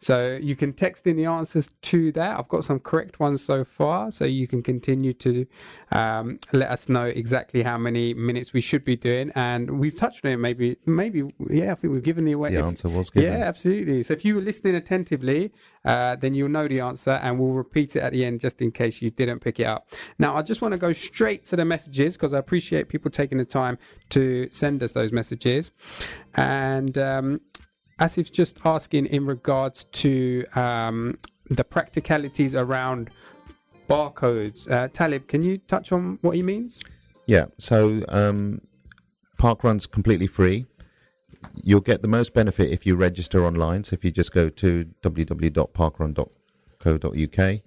[0.00, 2.38] So you can text in the answers to that.
[2.38, 5.46] I've got some correct ones so far, so you can continue to
[5.92, 9.32] um, let us know exactly how many minutes we should be doing.
[9.34, 10.36] And we've touched on it.
[10.36, 11.72] Maybe, maybe, yeah.
[11.72, 12.50] I think we've given the away.
[12.52, 13.32] The if- answer was given.
[13.32, 14.02] Yeah, absolutely.
[14.02, 15.52] So if you were listening attentively,
[15.84, 18.70] uh, then you'll know the answer, and we'll repeat it at the end just in
[18.70, 19.90] case you didn't pick it up.
[20.18, 23.38] Now, I just want to go straight to the messages because I appreciate people taking
[23.38, 23.78] the time
[24.10, 25.70] to send us those messages.
[26.34, 27.40] And um,
[27.98, 31.18] Asif's just asking in regards to um,
[31.50, 33.10] the practicalities around
[33.88, 34.70] barcodes.
[34.70, 36.80] Uh, Talib, can you touch on what he means?
[37.26, 38.62] Yeah, so um,
[39.38, 40.66] Parkrun's completely free.
[41.54, 43.84] You'll get the most benefit if you register online.
[43.84, 47.58] So if you just go to www.parkrun.co.uk uh,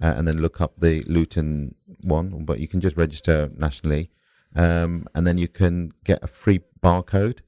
[0.00, 4.10] and then look up the Luton one, but you can just register nationally.
[4.56, 7.38] Um, and then you can get a free barcode.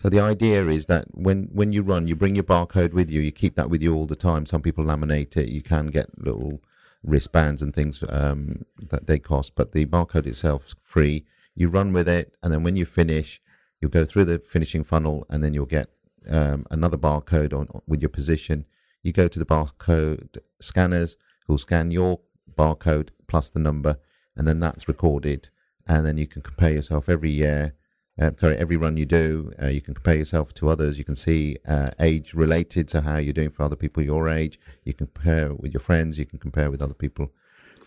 [0.00, 3.20] So the idea is that when, when you run, you bring your barcode with you.
[3.20, 4.46] You keep that with you all the time.
[4.46, 5.50] Some people laminate it.
[5.50, 6.62] You can get little
[7.02, 11.26] wristbands and things um, that they cost, but the barcode itself is free.
[11.54, 13.42] You run with it, and then when you finish,
[13.80, 15.90] you'll go through the finishing funnel, and then you'll get
[16.30, 18.64] um, another barcode on with your position.
[19.02, 22.20] You go to the barcode scanners, who'll scan your
[22.56, 23.98] barcode plus the number,
[24.34, 25.50] and then that's recorded,
[25.86, 27.74] and then you can compare yourself every year.
[28.20, 30.98] Uh, sorry, every run you do, uh, you can compare yourself to others.
[30.98, 34.60] You can see uh, age related to how you're doing for other people your age.
[34.84, 36.18] You can compare with your friends.
[36.18, 37.32] You can compare with other people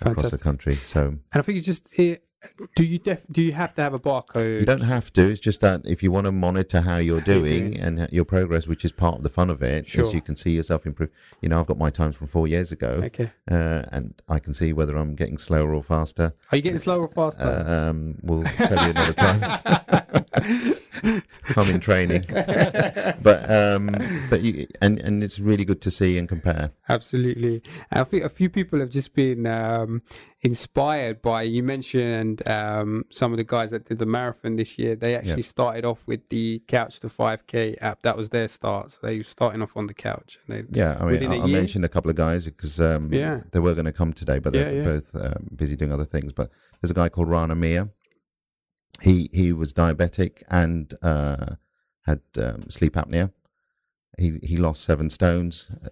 [0.01, 0.75] across the country.
[0.75, 2.23] So And I think it's just it,
[2.75, 4.59] do you def, do you have to have a barcode?
[4.59, 5.21] you don't have to.
[5.29, 7.79] It's just that if you want to monitor how you're How you doing doing.
[7.79, 10.03] and your progress, which is part of the fun of it, Sure.
[10.03, 11.09] is you can see yourself improve.
[11.41, 13.31] You know, I've got my times from four years ago, Okay.
[13.49, 16.33] uh, and I can see whether I'm getting slower or faster.
[16.51, 17.43] Are you getting slower or faster?
[17.43, 20.73] Uh, um, we'll tell you another time.
[21.03, 23.89] I'm in training, but um,
[24.29, 26.71] but you, and and it's really good to see and compare.
[26.89, 27.61] Absolutely.
[27.91, 30.01] I think a few people have just been um,
[30.41, 34.95] inspired by you mentioned um, some of the guys that did the marathon this year.
[34.95, 35.47] They actually Yeah.
[35.47, 38.01] started off with the Couch to 5K app.
[38.03, 38.91] That was their start.
[38.91, 40.39] So they were starting off on the couch.
[40.47, 43.41] And they, Yeah, I mean, I, I, mentioned a couple of guys because um, Yeah.
[43.51, 44.89] they were going to come today, but they're Yeah, yeah.
[44.89, 46.33] both um, busy doing other things.
[46.33, 46.49] But
[46.81, 47.89] there's a guy called Rana Mia.
[49.01, 51.55] He he was diabetic and uh,
[52.05, 53.31] had um, sleep apnea.
[54.17, 55.89] He he lost seven stones uh,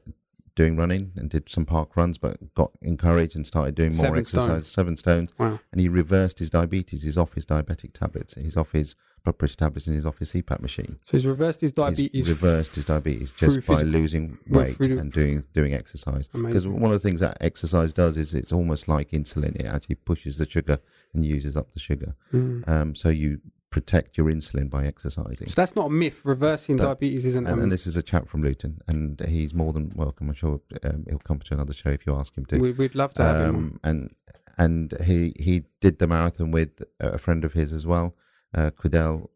[0.56, 4.20] doing running and did some park runs, but got encouraged and started doing more Seven
[4.20, 4.44] exercise.
[4.46, 4.68] stones.
[4.68, 5.60] Seven stones, Wow.
[5.72, 7.02] and he reversed his diabetes.
[7.04, 8.36] He's off his diabetic tablets.
[8.36, 10.98] He's off his blood pressure tablets in his office CPAP machine.
[11.06, 12.10] So he's reversed his diabetes.
[12.12, 16.28] He's reversed his diabetes just by physical- losing weight through- and doing doing exercise.
[16.28, 19.56] Because one of the things that exercise does is it's almost like insulin.
[19.56, 20.80] It actually pushes the sugar
[21.14, 22.16] and uses up the sugar.
[22.34, 22.68] Mm.
[22.68, 25.48] Um, so you protect your insulin by exercising.
[25.48, 26.22] So that's not a myth.
[26.26, 27.46] Reversing That- diabetes isn't.
[27.46, 30.28] And, um, and this is a chap from Luton, and he's more than welcome.
[30.30, 32.58] I'm sure um, he'll come to another show if you ask him to.
[32.60, 33.56] we, we'd love to have him.
[33.56, 34.16] Um, and
[34.58, 38.14] and he he did the marathon with a friend of his as well,
[38.54, 39.30] uh, Kudel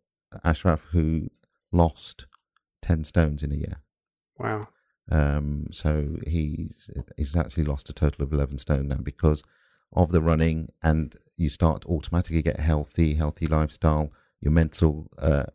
[0.44, 1.30] Ashraf, who
[1.72, 2.28] lost
[2.82, 3.78] ten stones in a year.
[4.38, 4.68] Wow.
[5.12, 9.44] Um, so he's he's actually lost a total of eleven stone now because
[9.94, 14.12] of the running, and you start to automatically get healthy, healthy lifestyle.
[14.42, 15.46] Your mental uh,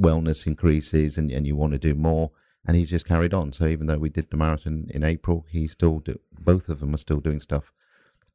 [0.00, 2.30] wellness increases, and, and you want to do more.
[2.66, 3.52] And he's just carried on.
[3.52, 6.94] So even though we did the marathon in April, he's still do, both of them
[6.94, 7.70] are still doing stuff,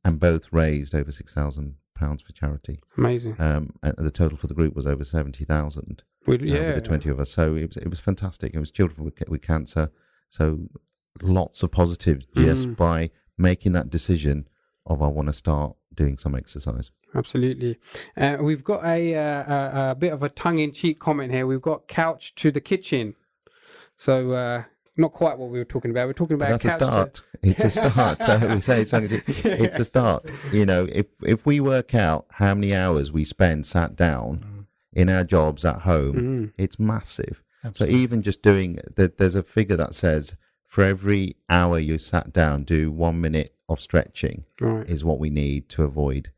[0.05, 2.79] and both raised over six thousand pounds for charity.
[2.97, 3.35] Amazing.
[3.39, 6.67] Um, and the total for the group was over seventy thousand uh, yeah.
[6.67, 7.31] with the 20 of us.
[7.31, 8.53] So it was, it was fantastic.
[8.53, 9.89] It was children with, with cancer.
[10.29, 10.69] So
[11.21, 12.75] lots of positives just Mm.
[12.75, 14.47] by making that decision
[14.85, 16.91] of I want to start doing some exercise.
[17.15, 17.79] Absolutely.
[18.15, 19.43] Uh, we've got a, uh,
[19.87, 21.47] a, a bit of a tongue in cheek comment here.
[21.47, 23.15] We've got couch to the kitchen.
[23.97, 24.63] So, uh,
[24.99, 26.07] not quite what we were talking about.
[26.07, 27.21] We're talking But about that's a couch to- start.
[27.41, 28.23] It's a start.
[28.27, 30.29] so we say it's, it's a start.
[30.51, 35.09] You know, if if we work out how many hours we spend sat down in
[35.09, 36.53] our jobs at home, Mm.
[36.57, 37.41] it's massive.
[37.63, 37.95] Absolutely.
[37.97, 40.35] So even just doing that, there's a figure that says
[40.65, 44.87] for every hour you sat down, do one minute of stretching Right.
[44.87, 46.31] is what we need to avoid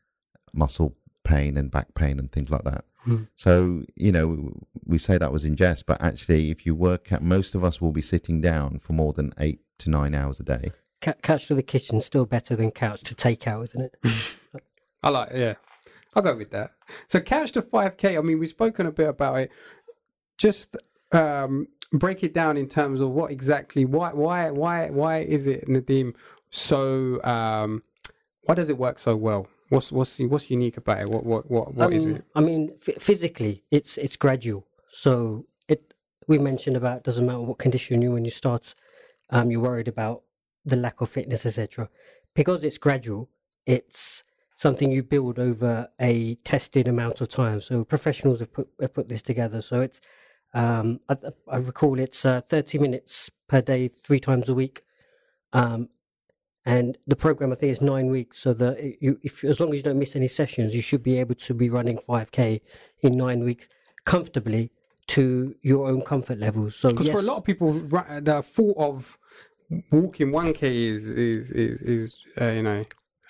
[0.53, 2.85] muscle pain and back pain and things like that.
[3.03, 3.23] Hmm.
[3.35, 4.53] So you know
[4.85, 7.81] we say that was in jest, but actually, if you work out, most of us
[7.81, 10.71] will be sitting down for more than eight to nine hours a day.
[11.01, 13.95] Ca- couch to the kitchen still better than couch to take out, isn't it?
[15.03, 15.55] I like, yeah,
[16.15, 16.73] I'll go with that.
[17.07, 19.51] So, couch to 5K, I mean, we've spoken a bit about it.
[20.37, 20.77] Just
[21.11, 25.67] um, break it down in terms of what exactly, why, why, why, why is it,
[25.67, 26.13] Nadim,
[26.51, 27.81] so, um,
[28.43, 29.47] why does it work so well?
[29.71, 31.09] What's what's what's unique about it?
[31.09, 32.25] What what what what is Um, it?
[32.35, 34.67] I mean, f- physically, it's it's gradual.
[34.91, 35.93] So it
[36.27, 38.13] we mentioned about doesn't matter what condition you're in.
[38.13, 38.75] When you start,
[39.29, 40.23] um, you're worried about
[40.65, 41.89] the lack of fitness, etc.
[42.35, 43.29] Because it's gradual,
[43.65, 44.23] it's
[44.57, 47.61] something you build over a tested amount of time.
[47.61, 49.61] So professionals have put have put this together.
[49.61, 50.01] So it's
[50.53, 51.15] um, I,
[51.47, 54.83] I recall it's uh, 30 minutes per day, three times a week.
[55.53, 55.87] Um,
[56.65, 59.77] and the program I think is nine weeks, so that you, if as long as
[59.77, 62.61] you don't miss any sessions, you should be able to be running 5k
[63.01, 63.67] in nine weeks
[64.05, 64.71] comfortably
[65.07, 66.75] to your own comfort levels.
[66.75, 69.17] So Because yes, for a lot of people, the thought of
[69.91, 72.79] walking 1k is is is is uh, you know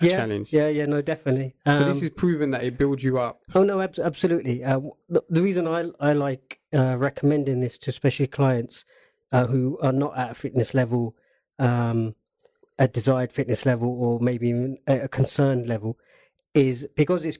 [0.02, 0.52] a yeah, challenge.
[0.52, 1.56] yeah, yeah, no, definitely.
[1.66, 3.42] So this Um, is proven that it builds you up.
[3.56, 4.64] Oh no, abs- absolutely.
[4.64, 8.84] Uh, the, the reason I I like uh, recommending this to especially clients
[9.32, 11.16] uh, who are not at a fitness level,
[11.60, 12.16] um,
[12.84, 15.92] a desired fitness level, or maybe even a, concerned level,
[16.54, 17.38] is because it's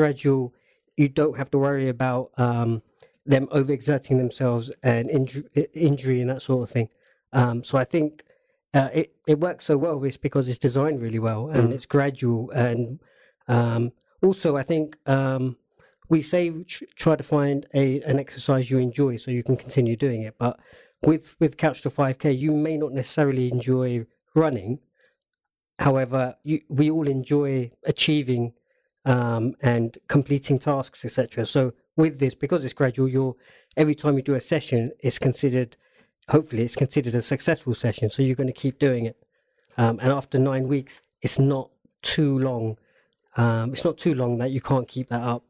[0.00, 0.54] gradual.
[0.96, 2.82] You don't have to worry about um,
[3.32, 6.88] them overexerting themselves and inju- injury and that sort of thing.
[7.32, 8.22] Um, so I think
[8.78, 11.74] uh, it it works so well is because it's designed really well and Mm.
[11.74, 13.00] it's gradual and
[13.48, 13.82] um,
[14.22, 15.56] also I think um,
[16.08, 16.42] we say
[17.02, 20.34] try to find a an exercise you enjoy so you can continue doing it.
[20.38, 20.54] But
[21.02, 24.78] with with Couch to Five K, you may not necessarily enjoy running.
[25.78, 28.52] However, you, we all enjoy achieving
[29.04, 31.46] um, and completing tasks, etc.
[31.46, 33.36] So with this, because it's gradual, you're
[33.76, 35.76] every time you do a session, it's considered.
[36.28, 38.10] Hopefully, it's considered a successful session.
[38.10, 39.16] So you're going to keep doing it.
[39.76, 41.70] Um, and after nine weeks, it's not
[42.02, 42.78] too long.
[43.36, 45.44] Um, it's not too long that you can't keep that up.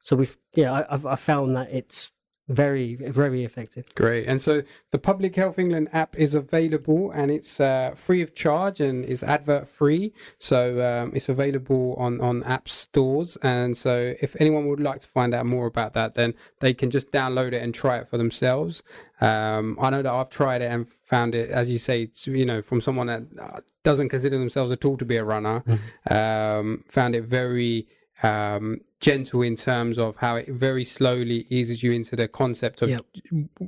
[0.00, 2.12] So we've yeah, I, I've I found that it's
[2.48, 3.86] very very effective.
[3.94, 4.26] Great.
[4.26, 8.80] And so the Public Health England app is available and it's uh, free of charge
[8.80, 10.12] and is advert free.
[10.38, 13.36] So um, it's available on, on app stores.
[13.42, 16.90] And so if anyone would like to find out more about that, then they can
[16.90, 18.82] just download it and try it for themselves.
[19.20, 22.60] Um, I know that I've tried it and found it, as you say, you know,
[22.62, 25.64] from someone that uh, doesn't consider themselves at all to be a runner,
[26.10, 27.88] um, found it very
[28.22, 32.88] um, gentle in terms of how it very slowly eases you into the concept of
[32.90, 33.06] Yep.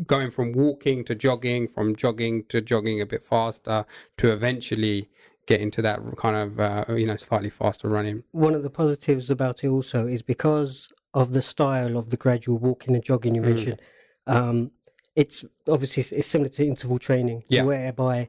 [0.07, 3.85] going from walking to jogging, from jogging to jogging a bit faster,
[4.17, 5.09] to eventually
[5.47, 8.23] get into that kind of uh, you know slightly faster running.
[8.33, 12.59] One of the positives about it also is because of the style of the gradual
[12.59, 13.47] walking and jogging you Mm.
[13.55, 13.83] mentioned.
[14.27, 14.71] Um,
[15.17, 17.65] it's obviously it's similar to interval training, Yeah.
[17.65, 18.29] whereby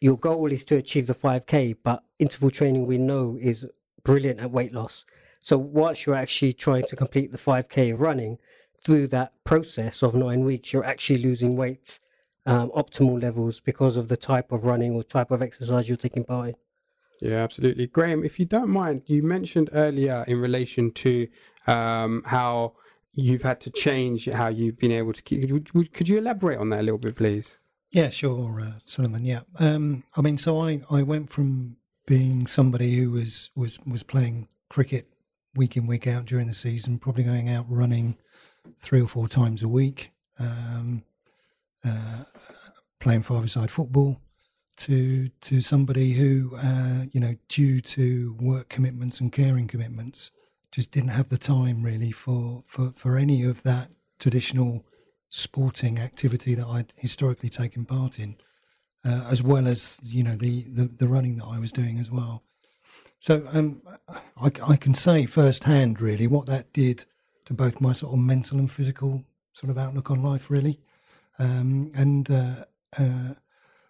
[0.00, 3.66] your goal is to achieve the 5k, but interval training we know is
[4.02, 5.04] brilliant at weight loss.
[5.46, 8.38] So whilst you're actually trying to complete the 5k running,
[8.82, 12.00] through that process of nine weeks, you're actually losing weight
[12.46, 16.24] um, optimal levels because of the type of running or type of exercise you're taking
[16.24, 16.54] part in.
[17.20, 17.86] Yeah, absolutely.
[17.86, 21.28] Graham, if you don't mind, you mentioned earlier in relation to
[21.68, 22.72] um, how
[23.14, 25.48] you've had to change how you've been able to keep.
[25.48, 27.56] Could, could you elaborate on that a little bit, please?
[27.92, 29.24] Yeah, sure, uh, Suleiman.
[29.24, 34.02] Yeah, um, I mean, so I, I went from being somebody who was was was
[34.02, 35.08] playing cricket
[35.56, 38.16] week in week out during the season, probably going out running
[38.78, 41.02] three or four times a week, um,
[41.84, 42.24] uh,
[43.00, 44.20] playing five-a-side football,
[44.76, 50.30] to to somebody who, uh, you know, due to work commitments and caring commitments,
[50.70, 54.84] just didn't have the time really for for, for any of that traditional
[55.30, 58.36] sporting activity that I'd historically taken part in,
[59.04, 62.10] uh, as well as you know the, the, the running that I was doing as
[62.10, 62.42] well.
[63.20, 67.04] So um, I, I can say firsthand really what that did
[67.46, 70.80] to both my sort of mental and physical sort of outlook on life really,
[71.38, 72.64] um, and uh,
[72.98, 73.34] uh,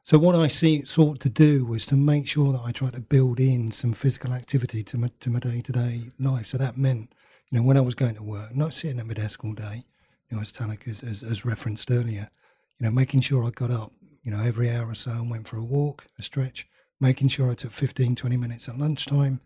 [0.06, 3.00] so what I see, sought to do was to make sure that I tried to
[3.00, 6.46] build in some physical activity to my to my day to day life.
[6.46, 7.12] So that meant,
[7.50, 9.84] you know, when I was going to work, not sitting at my desk all day,
[10.30, 12.30] you know, as Talak has, has, has referenced earlier,
[12.78, 13.90] you know, making sure I got up,
[14.22, 16.68] you know, every hour or so and went for a walk, a stretch,
[17.00, 19.40] making sure I took 15, 20 minutes at lunchtime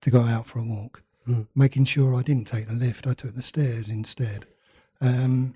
[0.00, 1.46] to go out for a walk, mm.
[1.54, 4.46] making sure I didn't take the lift, I took the stairs instead.
[5.00, 5.54] Um,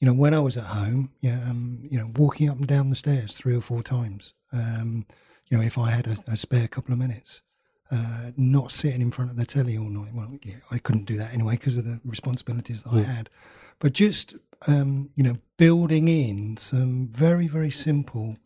[0.00, 2.90] you know, when I was at home, yeah, um, you know, walking up and down
[2.90, 4.34] the stairs three or four times.
[4.52, 5.06] Um,
[5.46, 7.42] you know, if I had a, a spare couple of minutes,
[7.90, 10.14] uh, not sitting in front of the telly all night.
[10.14, 13.00] Well, yeah, I couldn't do that anyway because of the responsibilities that mm.
[13.00, 13.30] I had.
[13.78, 14.34] But just
[14.66, 18.36] um, you know, building in some very very simple,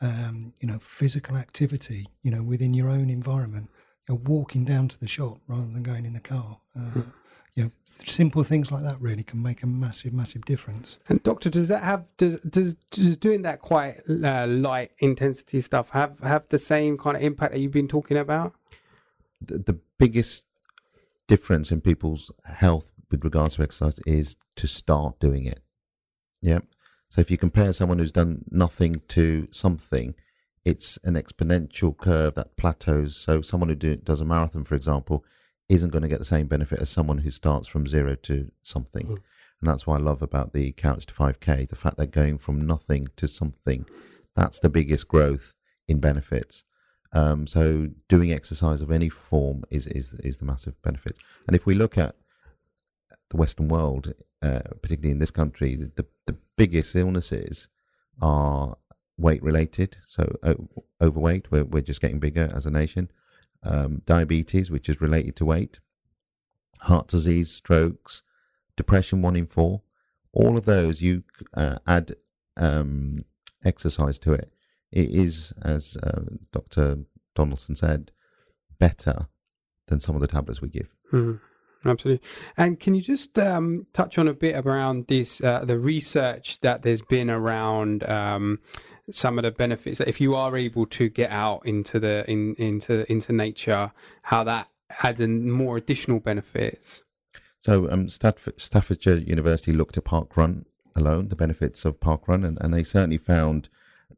[0.00, 2.08] um, you know, physical activity.
[2.22, 3.70] You know, within your own environment.
[4.08, 6.58] You're walking down to the shop rather than going in the car.
[6.74, 7.12] Uh, mm
[7.54, 10.98] you know, simple things like that really can make a massive, massive difference.
[11.08, 15.90] And doctor, does that have does does, does doing that quite uh, light intensity stuff
[15.90, 18.54] have have the same kind of impact that you've been talking about?
[19.40, 20.44] The, the biggest
[21.26, 25.60] difference in people's health with regards to exercise is to start doing it.
[26.40, 26.60] Yeah.
[27.10, 30.14] So if you compare someone who's done nothing to something,
[30.64, 33.16] it's an exponential curve that plateaus.
[33.16, 35.24] So someone who do, does a marathon, for example,
[35.68, 39.06] isn't going to get the same benefit as someone who starts from zero to something.
[39.06, 39.18] Mm.
[39.60, 42.66] And that's what I love about the Couch to 5K the fact that going from
[42.66, 43.86] nothing to something,
[44.34, 45.52] that's the biggest growth
[45.88, 46.64] in benefits.
[47.12, 51.18] Um, so doing exercise of any form is, is, is the massive benefit.
[51.46, 52.14] And if we look at
[53.30, 57.68] the Western world, uh, particularly in this country, the, the biggest illnesses
[58.20, 58.76] are
[59.18, 59.96] weight related.
[60.06, 60.32] So
[61.00, 63.10] overweight, we're, we're just getting bigger as a nation
[63.62, 65.80] um, diabetes, which is related to weight,
[66.80, 68.22] heart disease, strokes,
[68.76, 69.82] depression, one in four.
[70.32, 71.24] All of those, you
[71.54, 72.14] uh, add
[72.56, 73.24] um,
[73.64, 74.52] exercise to it.
[74.92, 76.22] It is, as uh,
[76.52, 76.98] Dr.
[77.34, 78.12] Donaldson said,
[78.78, 79.28] better
[79.86, 80.88] than some of the tablets we give.
[81.12, 81.36] Mm-hmm.
[81.84, 82.26] Absolutely.
[82.56, 86.82] And can you just um, touch on a bit around this, uh, the research that
[86.82, 88.58] there's been around um,
[89.10, 92.54] some of the benefits that if you are able to get out into the in
[92.56, 94.68] into into nature, how that
[95.02, 97.02] adds in more additional benefits.
[97.60, 100.64] So um, Stafford, Staffordshire University looked at park run
[100.96, 103.68] alone, the benefits of park run, and, and they certainly found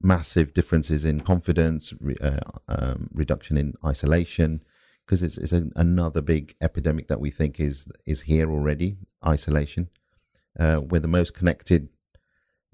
[0.00, 2.38] massive differences in confidence, re, uh,
[2.68, 4.62] um, reduction in isolation,
[5.06, 8.96] because it's, it's a, another big epidemic that we think is is here already.
[9.26, 9.88] Isolation.
[10.58, 11.88] Uh, we're the most connected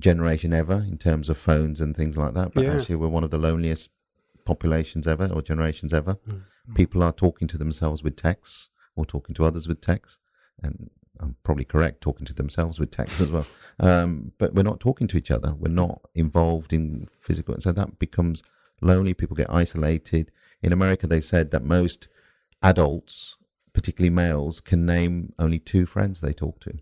[0.00, 2.54] generation ever in terms of phones and things like that.
[2.54, 2.76] But yeah.
[2.76, 3.90] actually, we're one of the loneliest
[4.44, 6.14] populations ever or generations ever.
[6.14, 6.74] Mm-hmm.
[6.74, 10.18] People are talking to themselves with texts or talking to others with texts.
[10.62, 13.46] And I'm probably correct, talking to themselves with text as well.
[13.80, 15.54] Um, but we're not talking to each other.
[15.54, 17.54] We're not involved in physical.
[17.54, 18.42] And so that becomes
[18.80, 19.14] lonely.
[19.14, 20.32] People get isolated.
[20.64, 22.08] In America, they said that most
[22.62, 23.36] adults,
[23.72, 26.78] particularly males, can name only two friends they talk to.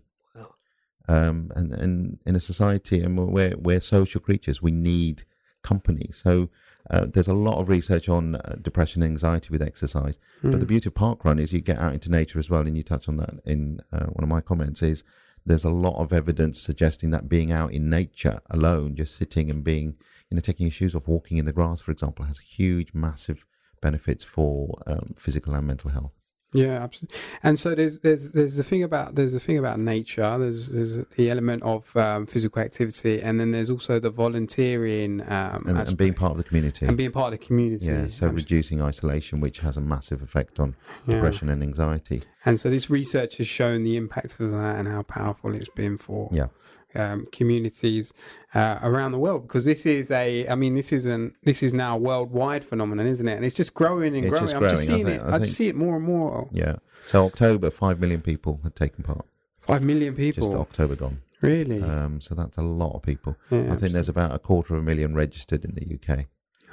[1.09, 5.23] Um, and, and in a society, and we're, we're social creatures, we need
[5.63, 6.09] company.
[6.11, 6.49] So
[6.89, 10.17] uh, there's a lot of research on uh, depression and anxiety with exercise.
[10.43, 10.51] Mm.
[10.51, 10.73] But the hmm.
[10.73, 13.07] beauty of park run is you get out into nature as well, and you touch
[13.09, 14.81] on that in uh, one of my comments.
[14.81, 15.03] Is
[15.45, 19.63] there's a lot of evidence suggesting that being out in nature alone, just sitting and
[19.63, 19.95] being,
[20.29, 22.93] you know, taking your shoes off, walking in the grass, for example, has a huge,
[22.93, 23.45] massive
[23.81, 26.11] benefits for um, physical and mental health.
[26.53, 27.17] Yeah, absolutely.
[27.43, 30.37] And so there's there's there's the thing about there's the thing about nature.
[30.39, 35.65] There's there's the element of um, physical activity, and then there's also the volunteering um,
[35.67, 36.85] and, and being part of the community.
[36.85, 37.85] and being part of the community.
[37.87, 38.41] yeah, so Absolutely.
[38.43, 40.75] reducing isolation, which has a massive effect on
[41.05, 41.15] Yeah.
[41.15, 42.23] depression and anxiety.
[42.45, 45.97] And so this research has shown the impact of that and how powerful it's been
[45.97, 46.47] for Yeah.
[46.95, 48.13] Um, communities
[48.55, 49.47] uh, around the world.
[49.47, 53.27] Because this is a, I mean, this isn't, this is now a worldwide phenomenon, isn't
[53.27, 53.33] it?
[53.35, 54.43] And it's just growing and It's growing.
[54.45, 55.23] just I'm just growing, I seeing think- it.
[55.23, 56.49] I I, think- just see it more and more.
[56.51, 56.75] Yeah.
[57.05, 59.25] So October, five million people had taken part.
[59.59, 60.43] Five million people.
[60.47, 61.19] Just October gone.
[61.41, 61.81] really?
[61.83, 63.35] Um, so that's a lot of people.
[63.51, 66.25] yeah, I think there's about a quarter of a million registered in the UK as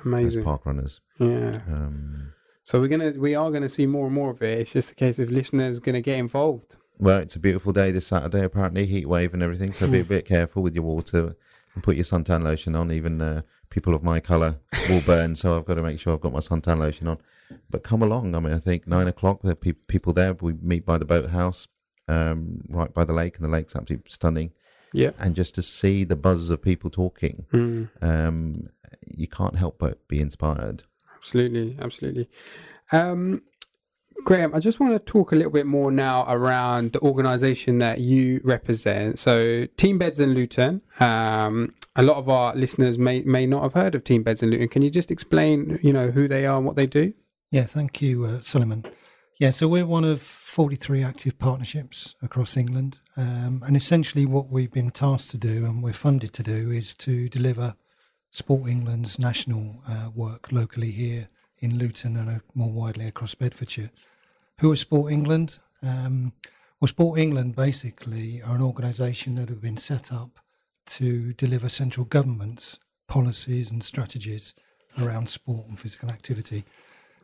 [0.04, 0.42] amazing.
[0.44, 1.00] park runners.
[1.18, 1.60] Yeah.
[1.68, 2.32] Um,
[2.64, 4.58] So we're gonna, we are gonna see more and more of it.
[4.60, 6.76] It's just a case of listeners gonna get involved.
[6.98, 9.72] Well, it's a beautiful day this Saturday, apparently, heat wave and everything.
[9.72, 11.34] So be a bit careful with your water
[11.74, 12.92] and put your suntan lotion on.
[12.92, 14.56] Even uh, people of my colour
[14.88, 17.18] will burn, so I've got to make sure I've got my suntan lotion on.
[17.70, 18.34] But come along.
[18.34, 20.32] I mean, I think nine o'clock, there are pe- people there.
[20.34, 21.68] We meet by the boathouse,
[22.08, 24.52] um, right by the lake, and the lake's absolutely stunning.
[24.92, 25.10] Yeah.
[25.18, 27.88] And just to see the buzz of people talking, Mm.
[28.00, 28.66] um,
[29.06, 30.84] you can't help but be inspired.
[31.16, 32.28] Absolutely, absolutely.
[32.92, 33.42] Um,
[34.24, 38.00] Graham, I just want to talk a little bit more now around the organisation that
[38.00, 39.18] you represent.
[39.18, 40.80] So, Team Beds and Luton.
[41.00, 44.50] Um, a lot of our listeners may may not have heard of Team Beds and
[44.50, 44.68] Luton.
[44.68, 47.12] Can you just explain, you know, who they are and what they do?
[47.50, 48.84] Yeah, thank you, uh, Suleiman.
[49.38, 53.00] Yeah, so we're one of 43 active partnerships across England.
[53.16, 56.94] Um, and essentially, what we've been tasked to do and we're funded to do is
[56.96, 57.74] to deliver
[58.30, 63.90] Sport England's national uh, work locally here in Luton and more widely across Bedfordshire.
[64.58, 65.58] who are Sport England?
[65.82, 66.32] Um,
[66.80, 70.38] well, Sport England basically are an organisation that have been set up
[70.86, 74.54] to deliver central government's policies and strategies
[75.00, 76.64] around sport and physical activity.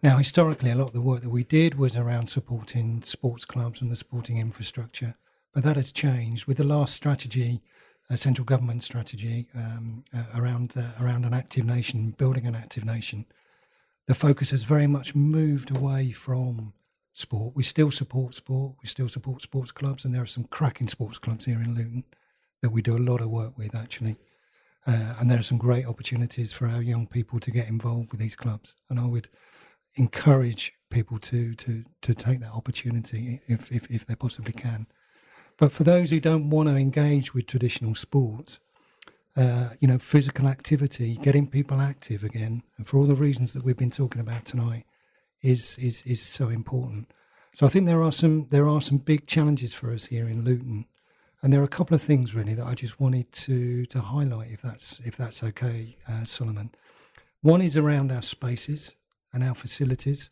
[0.03, 3.83] Now, historically, a lot of the work that we did was around supporting sports clubs
[3.83, 5.15] and the sporting infrastructure,
[5.53, 7.61] but that has changed with the last strategy,
[8.09, 12.85] a central government strategy um, uh, around uh, around an active nation, building an active
[12.85, 13.27] nation.
[14.07, 16.73] The focus has very much moved away from
[17.13, 17.55] sport.
[17.55, 18.77] We still support sport.
[18.83, 22.05] We still support sports clubs, and there are some cracking sports clubs here in Luton
[22.63, 24.17] that we do a lot of work with actually.
[24.87, 28.21] Uh, and there are some great opportunities for our young people to get involved with
[28.21, 28.77] these clubs.
[28.89, 29.29] And I would
[29.95, 34.87] encourage people to to to take that opportunity if if, if they possibly can.
[35.59, 38.59] But for those who don't want to engage with traditional sport,
[39.41, 43.65] uh, you know, physical activity, getting people active again, and for all the reasons that
[43.65, 44.85] we've been talking about tonight,
[45.43, 47.11] is is is so important.
[47.53, 50.45] So I think there are some there are some big challenges for us here in
[50.45, 50.85] Luton,
[51.43, 54.51] and there are a couple of things really that I just wanted to to highlight,
[54.51, 56.71] if that's if that's okay, uh, Solomon.
[57.41, 58.95] One is around our spaces
[59.33, 60.31] and our facilities.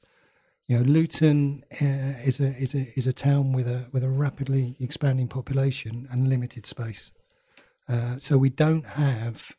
[0.66, 4.10] You know, Luton uh, is a is a is a town with a with a
[4.10, 7.12] rapidly expanding population and limited space.
[7.88, 9.56] Uh, so we don't have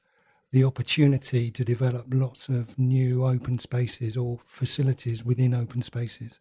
[0.52, 6.40] the opportunity to develop lots of new open spaces or facilities within open spaces.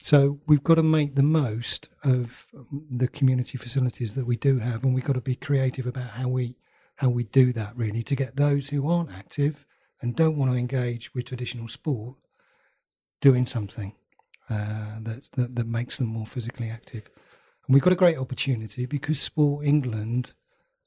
[0.00, 2.46] So we've got to make the most of
[2.90, 6.28] the community facilities that we do have, and we've got to be creative about how
[6.28, 6.56] we
[6.96, 9.64] how we do that really to get those who aren't active
[10.02, 12.16] and don't want to engage with traditional sport
[13.20, 13.94] doing something
[14.50, 17.08] uh, that that makes them more physically active.
[17.66, 20.32] And we've got a great opportunity because Sport England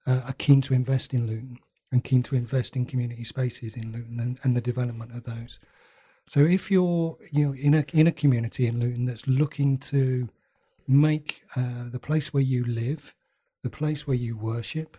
[0.06, 1.60] uh, are keen to invest in Luton
[1.92, 5.60] and keen to invest in community spaces in Luton and, and the development of those.
[6.28, 10.30] So if you're you know in a in a community in Luton that's looking to
[10.88, 13.14] make uh, the place where you live,
[13.64, 14.98] the place where you worship,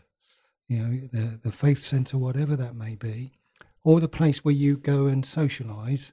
[0.69, 3.33] you know the the faith centre, whatever that may be,
[3.85, 6.13] or the place where you go and socialise,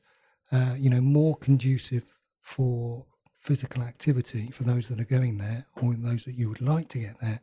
[0.52, 2.06] uh, you know more conducive
[2.42, 3.06] for
[3.40, 7.00] physical activity for those that are going there or those that you would like to
[7.00, 7.42] get there,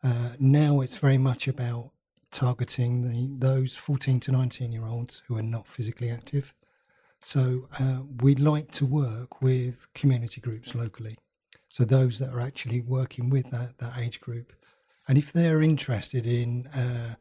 [0.03, 1.91] Uh, now it's very much about
[2.31, 6.53] targeting the those 14 to 19 year olds who are not physically active.
[7.21, 11.17] So uh, we'd like to work with community groups locally.
[11.69, 14.51] So those that are actually working with that, that age group,
[15.07, 17.15] and if they're interested in, uh,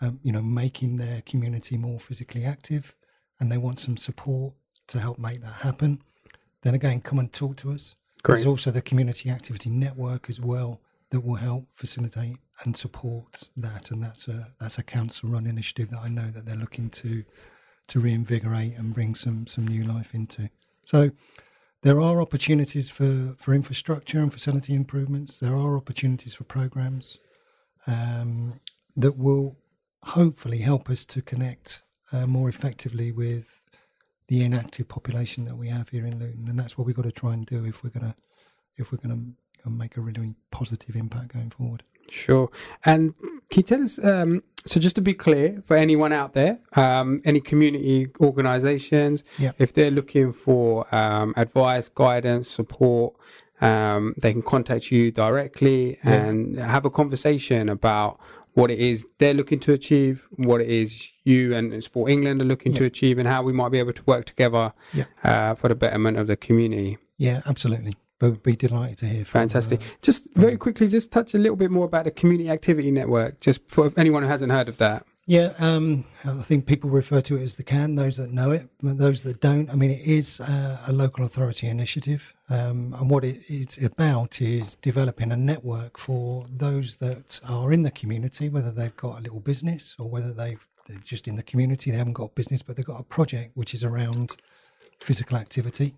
[0.00, 2.94] um, you know, making their community more physically active,
[3.40, 4.54] and they want some support
[4.88, 6.02] to help make that happen,
[6.62, 7.94] then again, come and talk to us.
[8.22, 8.36] Great.
[8.36, 10.80] There's also the community activity network as well
[11.10, 16.00] that will help facilitate and support that, and that's a that's a council-run initiative that
[16.00, 17.24] I know that they're looking to
[17.88, 20.48] to reinvigorate and bring some some new life into.
[20.82, 21.10] So
[21.82, 25.38] there are opportunities for for infrastructure and facility improvements.
[25.38, 27.18] There are opportunities for programs
[27.86, 28.60] um,
[28.96, 29.56] that will
[30.04, 31.82] hopefully help us to connect
[32.14, 33.48] uh, more effectively with
[34.28, 37.12] the inactive population that we have here in Luton, and that's what we've got to
[37.12, 38.14] try and do if we're gonna
[38.76, 39.20] if we're gonna
[39.66, 41.82] make a really positive impact going forward.
[42.10, 42.50] Sure.
[42.84, 43.14] And
[43.50, 43.98] can you tell us?
[44.02, 49.52] Um, so, just to be clear, for anyone out there, um, any community organisations, Yeah.
[49.58, 53.14] if they're looking for um, advice, guidance, support,
[53.60, 56.12] um, they can contact you directly Yeah.
[56.26, 58.18] and have a conversation about
[58.54, 62.44] what it is they're looking to achieve, what it is you and Sport England are
[62.44, 65.04] looking to achieve, and how we might be able to work together Yeah.
[65.22, 66.98] uh, for the betterment of the community.
[67.18, 67.96] Yeah, absolutely.
[68.20, 69.80] We'd be delighted to hear from Fantastic.
[69.80, 73.40] uh, Just very quickly, just touch a little bit more about the Community Activity Network,
[73.40, 75.04] just for anyone who hasn't heard of that.
[75.26, 78.68] Yeah, um, I think people refer to it as the CAN, those that know it,
[78.82, 82.34] but those that don't, I mean, it is uh, a local authority initiative.
[82.50, 87.84] Um, and what it, it's about is developing a network for those that are in
[87.84, 91.42] the community, whether they've got a little business or whether they've, they're just in the
[91.42, 94.36] community, they haven't got a business, but they've got a project which is around
[95.00, 95.94] physical activity.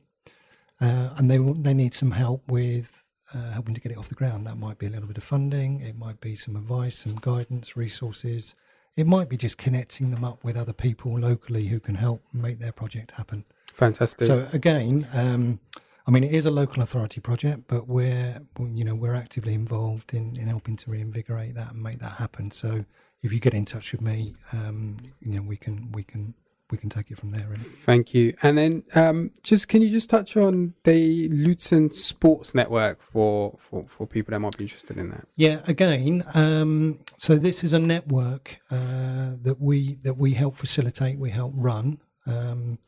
[0.80, 3.02] Uh, and they, they need some help with
[3.34, 4.46] uh, helping to get it off the ground.
[4.46, 7.76] That might be a little bit of funding, it might be some advice, some guidance,
[7.76, 8.54] resources.
[8.96, 12.58] It might be just connecting them up with other people locally who can help make
[12.58, 13.44] their project happen.
[13.74, 14.26] Fantastic.
[14.26, 15.60] So again, um,
[16.06, 20.14] I mean, it is a local authority project, but we're you know we're actively involved
[20.14, 22.50] in, in helping to reinvigorate that and make that happen.
[22.50, 22.86] So
[23.22, 26.34] if you get in touch with me, um, you know we can we can
[26.70, 27.46] we can take it from there.
[27.48, 27.62] Really.
[27.62, 28.34] Thank you.
[28.42, 33.86] And then, um, just can you just touch on the Luton Sports Network for, for,
[33.88, 35.28] for people that might be interested in that?
[35.36, 41.18] Yeah, again, um, so this is a network uh, that we that we help facilitate,
[41.18, 42.78] we help run, um,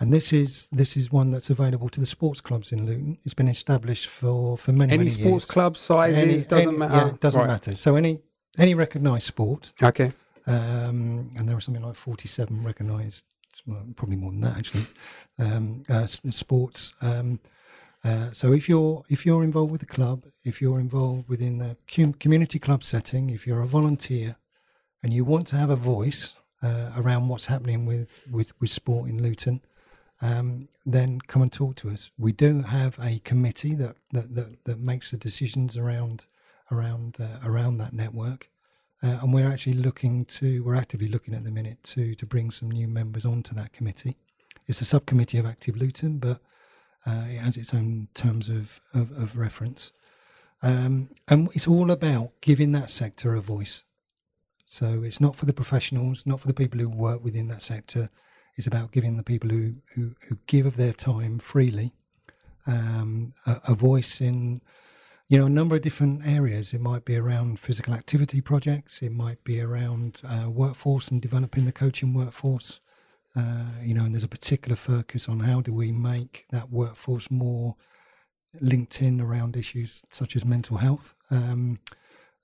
[0.00, 3.18] and this is this is one that's available to the sports clubs in Luton.
[3.24, 5.44] It's been established for for many Any many sports years.
[5.44, 6.94] club sizes Any- doesn't any- matter.
[6.94, 7.46] Yeah, it doesn't Right.
[7.46, 7.76] matter.
[7.76, 8.20] So any
[8.58, 10.10] any recognised sport, Okay.
[10.46, 13.24] Um, and there are something like forty seven recognised,
[13.66, 14.86] well, probably more than that actually,
[15.38, 16.94] um, uh, sports.
[17.00, 17.40] Um,
[18.04, 21.76] uh, so if you're if you're involved with the club, if you're involved within the
[22.18, 24.36] community club setting, if you're a volunteer,
[25.02, 29.08] and you want to have a voice uh, around what's happening with, with, with sport
[29.08, 29.62] in Luton,
[30.20, 32.10] um, then come and talk to us.
[32.18, 36.26] We do have a committee that that, that, that makes the decisions around
[36.70, 38.49] around uh, around that network,
[39.02, 42.50] uh, and we're actually looking to we're actively looking at the minute to to bring
[42.50, 44.16] some new members onto that committee.
[44.66, 46.40] It's a subcommittee of Active Luton, but
[47.06, 49.92] uh, it has its own terms of, of, of reference.
[50.62, 53.84] Um, and it's all about giving that sector a voice.
[54.66, 58.10] So it's not for the professionals, not for the people who work within that sector.
[58.56, 61.94] It's about giving the people who, who, who give of their time freely
[62.66, 64.60] um, a, a voice in,
[65.30, 66.74] you know, a number of different areas.
[66.74, 69.00] It might be around physical activity projects.
[69.00, 72.80] It might be around uh, workforce and developing the coaching workforce.
[73.36, 77.30] Uh, you know, and there's a particular focus on how do we make that workforce
[77.30, 77.76] more
[78.60, 81.14] linked in around issues such as mental health.
[81.30, 81.78] Um,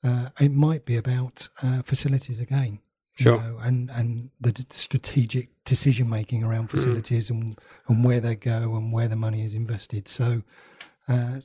[0.05, 2.79] uh, it might be about uh, facilities again,
[3.17, 3.35] Sure.
[3.35, 7.59] you know, and and the d- strategic decision making around facilities and
[7.89, 10.07] and where they go and where the money is invested.
[10.07, 10.43] So,
[11.09, 11.41] uh,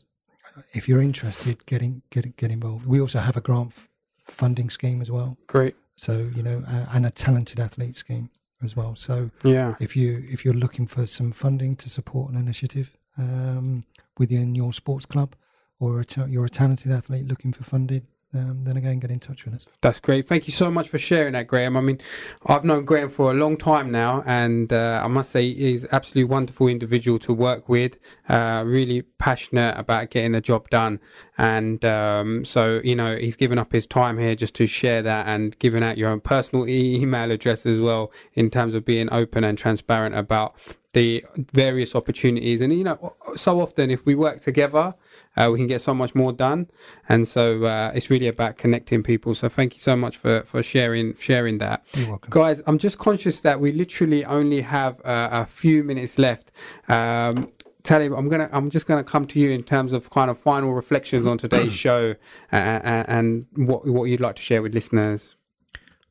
[0.73, 2.85] if you're interested, getting get get involved.
[2.85, 3.89] We also have a grant f-
[4.25, 5.37] funding scheme as well.
[5.47, 5.75] Great.
[5.95, 8.29] So you know, uh, and a talented athlete scheme
[8.63, 8.95] as well.
[8.95, 9.75] So Yeah.
[9.79, 13.83] if you if you're looking for some funding to support an initiative um,
[14.17, 15.35] within your sports club,
[15.79, 19.19] or a ta- you're a talented athlete looking for funding, um, then again, get in
[19.19, 19.67] touch with us.
[19.81, 20.25] That's great.
[20.25, 21.75] Thank you so much for sharing that, Graham.
[21.75, 21.99] I mean,
[22.45, 26.25] I've known Graham for a long time now, and uh, I must say he's absolutely
[26.25, 27.97] wonderful individual to work with.
[28.29, 31.01] Uh, really passionate about getting the job done,
[31.37, 35.27] and um, so you know he's given up his time here just to share that
[35.27, 39.11] and giving out your own personal e- email address as well in terms of being
[39.11, 40.55] open and transparent about
[40.93, 42.61] the various opportunities.
[42.61, 44.95] And you know, so often if we work together
[45.41, 46.69] uh, we can get so much more done.
[47.09, 49.33] And so uh, it's really about connecting people.
[49.35, 51.85] So thank you so much for, for sharing sharing that.
[51.93, 52.29] You're welcome.
[52.29, 56.51] Guys, I'm just conscious that we literally only have uh, a few minutes left.
[56.87, 57.51] Um,
[57.83, 60.73] Talib, I'm gonna, I'm just gonna come to you in terms of kind of final
[60.73, 62.15] reflections on today's show
[62.51, 65.35] and, and what what you'd like to share with listeners.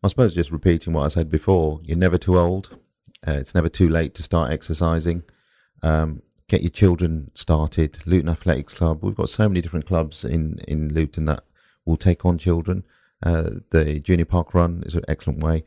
[0.03, 2.77] I suppose just repeating what I said before, you're never too old.
[3.27, 5.23] Uh, it's never too late to start exercising.
[5.83, 7.99] Um, get your children started.
[8.07, 9.03] Luton Athletics Club.
[9.03, 11.45] We've got so many different clubs in, in Luton that
[11.87, 12.85] will take on children.
[13.23, 15.63] Uh, the Junior Park Run is an excellent way.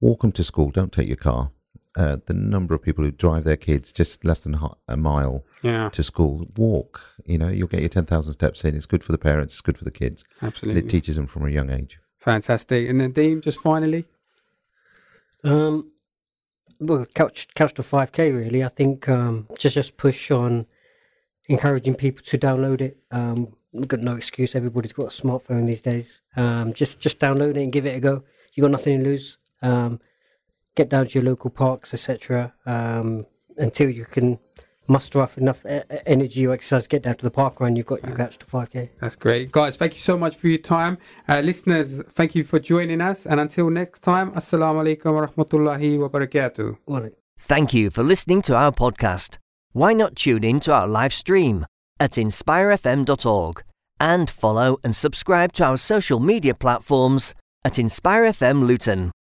[0.00, 0.70] Walk them to school.
[0.70, 1.52] Don't take your car.
[1.96, 4.58] Uh, the number of people who drive their kids just less than
[4.88, 5.88] a mile yeah.
[5.90, 7.02] to school, walk.
[7.24, 8.74] You know, you'll get your 10,000 steps in.
[8.74, 10.24] It's good for the parents, it's good for the kids.
[10.42, 10.80] Absolutely.
[10.80, 11.98] And it teaches them from a young age.
[12.18, 12.88] Fantastic.
[12.90, 14.04] And then, Dean, just finally?
[15.44, 15.92] Um,
[16.80, 18.64] well, couch couch to five k really.
[18.64, 20.66] I think um, just just push on
[21.48, 22.98] encouraging people to download it.
[23.10, 24.54] Um, we've got no excuse.
[24.54, 26.22] Everybody's got a smartphone these days.
[26.36, 28.24] Um, just just download it and give it a go.
[28.54, 29.38] You got nothing to lose.
[29.62, 30.00] Um,
[30.74, 32.54] get down to your local parks, etc.
[32.64, 34.38] Um, until you can
[34.88, 35.64] muster up enough
[36.06, 38.90] energy or exercise get down to the park run, you've got your couch to 5k.
[39.00, 39.52] That's great.
[39.52, 40.98] Guys, thank you so much for your time.
[41.28, 43.26] Uh, listeners, thank you for joining us.
[43.26, 47.12] And until next time, Assalamu alaikum wa rahmatullahi wa barakatuh.
[47.38, 49.38] Thank you for listening to our podcast.
[49.72, 51.66] Why not tune in to our live stream
[52.00, 53.62] at inspirefm.org
[54.00, 57.34] and follow and subscribe to our social media platforms
[57.64, 59.10] at InspireFM Luton.